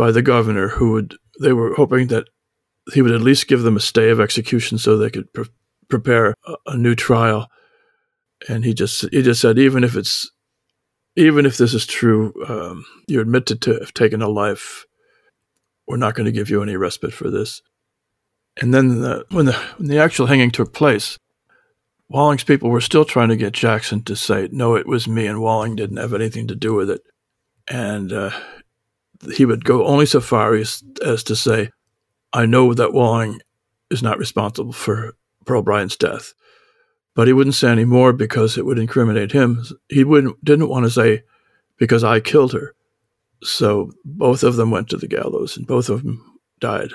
[0.00, 2.26] by the governor, who would they were hoping that
[2.94, 5.44] he would at least give them a stay of execution so they could pre-
[5.90, 7.48] prepare a, a, new trial.
[8.48, 10.30] And he just he just said, even if it's
[11.16, 14.86] even if this is true, um, you admit to, to have taken a life.
[15.86, 17.60] We're not going to give you any respite for this.
[18.58, 21.18] And then the, when the when the actual hanging took place,
[22.08, 25.42] Walling's people were still trying to get Jackson to say, no, it was me, and
[25.42, 27.02] Walling didn't have anything to do with it.
[27.68, 28.30] And uh,
[29.34, 31.70] he would go only so far as, as to say,
[32.32, 33.40] I know that Walling
[33.90, 35.14] is not responsible for
[35.46, 36.32] Pearl Bryan's death.
[37.14, 39.64] But he wouldn't say any more because it would incriminate him.
[39.88, 41.22] He wouldn't, didn't want to say,
[41.76, 42.74] because I killed her.
[43.42, 46.92] So both of them went to the gallows and both of them died.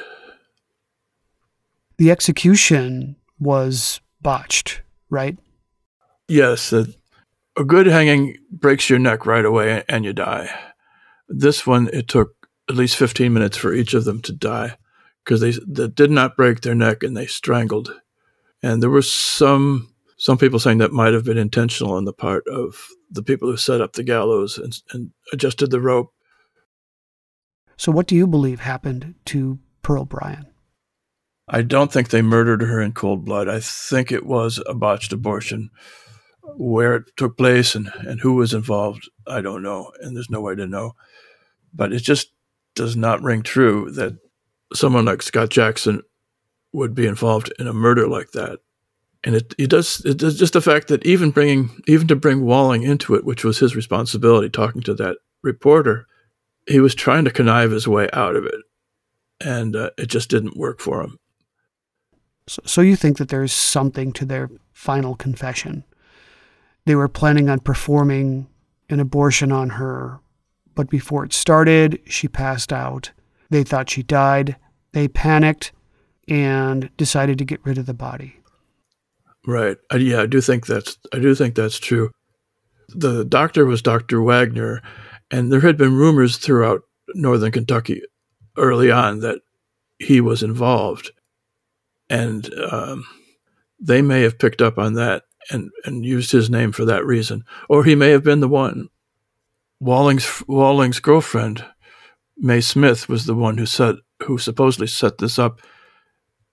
[1.97, 5.37] The execution was botched right?
[6.27, 6.73] Yes.
[6.73, 6.87] A,
[7.57, 10.49] a good hanging breaks your neck right away and you die.
[11.27, 14.77] This one, it took at least 15 minutes for each of them to die
[15.23, 17.93] because they, they did not break their neck and they strangled.
[18.61, 22.47] And there were some some people saying that might have been intentional on the part
[22.47, 26.13] of the people who set up the gallows and, and adjusted the rope.
[27.77, 30.47] So, what do you believe happened to Pearl Bryan?
[31.47, 33.47] I don't think they murdered her in cold blood.
[33.49, 35.69] I think it was a botched abortion.
[36.57, 39.91] Where it took place and, and who was involved, I don't know.
[40.01, 40.95] And there's no way to know.
[41.73, 42.31] But it just
[42.75, 44.17] does not ring true that
[44.73, 46.01] someone like Scott Jackson
[46.73, 48.59] would be involved in a murder like that.
[49.23, 52.45] And it, it does it does just the fact that even bringing even to bring
[52.45, 56.05] Walling into it, which was his responsibility, talking to that reporter,
[56.67, 58.61] he was trying to connive his way out of it,
[59.41, 61.17] and uh, it just didn't work for him.
[62.47, 65.85] So, so you think that there's something to their final confession?
[66.85, 68.47] They were planning on performing
[68.89, 70.19] an abortion on her,
[70.75, 73.11] but before it started, she passed out.
[73.49, 74.55] They thought she died.
[74.91, 75.71] They panicked
[76.27, 78.39] and decided to get rid of the body.
[79.47, 79.77] Right.
[79.95, 82.11] Yeah, I do think that's I do think that's true.
[82.89, 84.21] The doctor was Dr.
[84.21, 84.81] Wagner,
[85.31, 86.81] and there had been rumors throughout
[87.13, 88.01] northern Kentucky
[88.57, 89.41] early on that
[89.99, 91.11] he was involved
[92.09, 93.05] and um,
[93.79, 97.43] they may have picked up on that and, and used his name for that reason,
[97.69, 98.89] or he may have been the one.
[99.79, 101.65] Walling's Walling's girlfriend,
[102.37, 105.59] May Smith, was the one who said who supposedly set this up.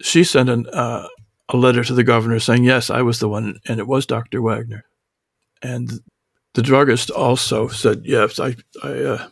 [0.00, 1.06] She sent an, uh,
[1.48, 4.42] a letter to the governor saying, "Yes, I was the one, and it was Doctor
[4.42, 4.84] Wagner."
[5.62, 6.00] And
[6.54, 9.28] the druggist also said, "Yes, I, I, uh,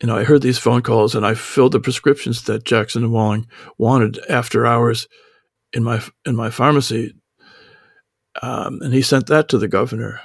[0.00, 3.12] you know, I heard these phone calls and I filled the prescriptions that Jackson and
[3.12, 3.46] Walling
[3.78, 5.08] wanted after hours
[5.72, 7.14] in my in my pharmacy,
[8.42, 10.20] um, and he sent that to the governor.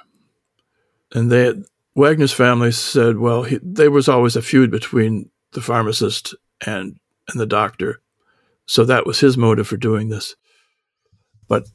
[1.14, 1.53] And they
[1.95, 6.36] Wagner's family said, well, he, there was always a feud between the pharmacist
[6.66, 6.99] and
[7.30, 8.01] and the doctor,
[8.66, 10.36] so that was his motive for doing this.
[11.47, 11.68] But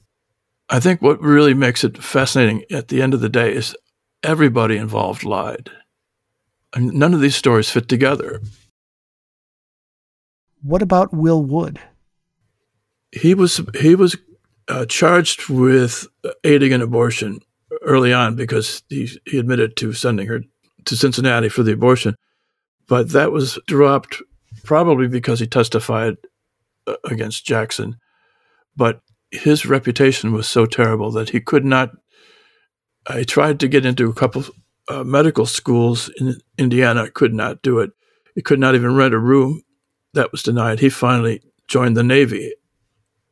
[0.68, 3.76] I think what really makes it fascinating at the end of the day is
[4.22, 5.70] everybody involved lied
[6.74, 8.40] And none of these stories fit together.
[10.62, 11.78] What about Will Wood?
[13.12, 14.16] He was he was
[14.68, 16.06] uh, charged with
[16.42, 17.40] aiding an abortion
[17.82, 20.42] early on because he he admitted to sending her
[20.84, 22.14] to Cincinnati for the abortion,
[22.88, 24.22] but that was dropped
[24.64, 26.16] probably because he testified
[26.86, 27.96] uh, against Jackson.
[28.76, 29.00] But
[29.30, 31.90] his reputation was so terrible that he could not.
[33.06, 34.44] I tried to get into a couple
[34.88, 37.90] uh, medical schools in Indiana could not do it.
[38.34, 39.62] He could not even rent a room.
[40.14, 40.80] That was denied.
[40.80, 42.52] He finally joined the Navy.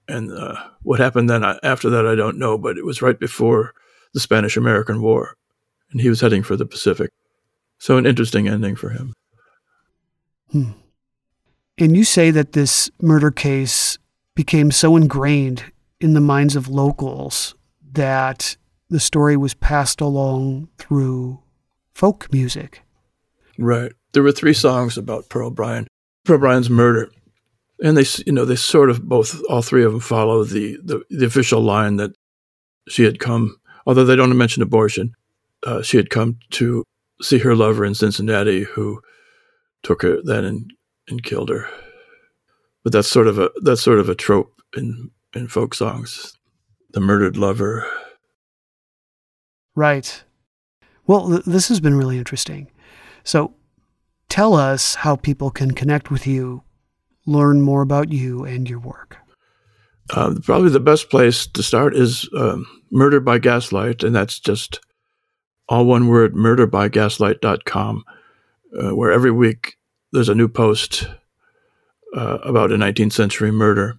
[0.09, 3.73] And uh, what happened then after that, I don't know, but it was right before
[4.15, 5.37] the Spanish American War.
[5.91, 7.11] And he was heading for the Pacific.
[7.79, 9.13] So, an interesting ending for him.
[10.51, 10.71] Hmm.
[11.79, 13.99] And you say that this murder case
[14.35, 15.65] became so ingrained
[16.01, 17.55] in the minds of locals
[17.93, 18.57] that
[18.89, 21.41] the story was passed along through
[21.95, 22.83] folk music.
[23.59, 23.93] Right.
[24.13, 25.87] There were three songs about Pearl Bryan,
[26.25, 27.11] Pearl Bryan's murder,
[27.83, 31.03] and they, you know, they sort of both, all three of them follow the the,
[31.11, 32.12] the official line that
[32.89, 33.57] she had come
[33.87, 35.14] although they don't mention abortion.
[35.64, 36.85] Uh, she had come to
[37.20, 39.01] see her lover in Cincinnati, who
[39.83, 40.72] took her then and,
[41.09, 41.68] and killed her.
[42.83, 46.37] But that's sort of a that's sort of a trope in in folk songs,
[46.91, 47.87] the murdered lover.
[49.74, 50.24] Right.
[51.07, 52.70] Well, th- this has been really interesting.
[53.24, 53.55] So,
[54.28, 56.64] tell us how people can connect with you,
[57.27, 59.18] learn more about you and your work.
[60.11, 64.81] Uh, probably the best place to start is um, Murder by Gaslight, and that's just
[65.68, 68.05] all one word murderbygaslight.com,
[68.79, 69.77] uh, where every week
[70.12, 71.09] there's a new post
[72.14, 73.99] uh, about a 19th century murder.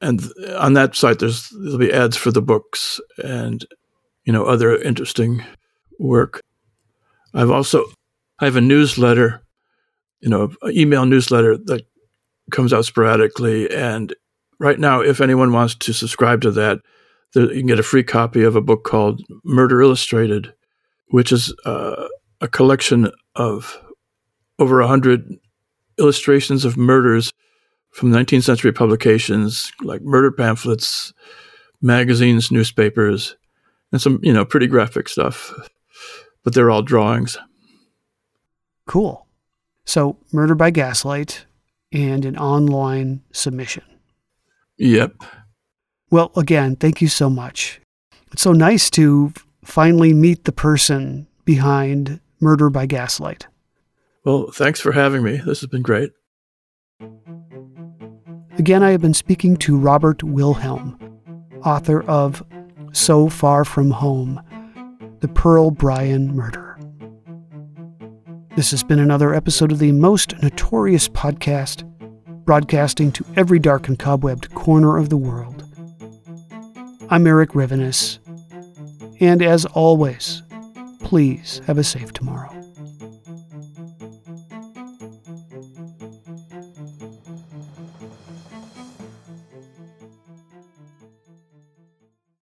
[0.00, 0.22] And
[0.56, 3.64] on that site, there's there'll be ads for the books and
[4.24, 5.44] you know other interesting
[5.98, 6.42] work.
[7.34, 7.84] I've also
[8.38, 9.42] I have a newsletter,
[10.20, 11.87] you know, email newsletter that
[12.50, 13.70] comes out sporadically.
[13.70, 14.14] And
[14.58, 16.80] right now, if anyone wants to subscribe to that,
[17.34, 20.52] you can get a free copy of a book called Murder Illustrated,
[21.08, 22.08] which is uh,
[22.40, 23.78] a collection of
[24.58, 25.38] over a hundred
[25.98, 27.32] illustrations of murders
[27.90, 31.12] from 19th century publications like murder pamphlets,
[31.80, 33.36] magazines, newspapers,
[33.92, 35.52] and some, you know, pretty graphic stuff.
[36.44, 37.36] But they're all drawings.
[38.86, 39.26] Cool.
[39.84, 41.46] So, Murder by Gaslight
[41.92, 43.84] and an online submission.
[44.76, 45.14] Yep.
[46.10, 47.80] Well, again, thank you so much.
[48.32, 49.32] It's so nice to
[49.64, 53.46] finally meet the person behind Murder by Gaslight.
[54.24, 55.38] Well, thanks for having me.
[55.38, 56.12] This has been great.
[58.58, 60.98] Again, I have been speaking to Robert Wilhelm,
[61.64, 62.42] author of
[62.92, 64.42] So Far From Home
[65.20, 66.67] The Pearl Bryan Murder.
[68.58, 71.84] This has been another episode of the most notorious podcast,
[72.44, 75.62] broadcasting to every dark and cobwebbed corner of the world.
[77.08, 78.18] I'm Erik Rivenes,
[79.20, 80.42] and as always,
[80.98, 82.57] please have a safe tomorrow.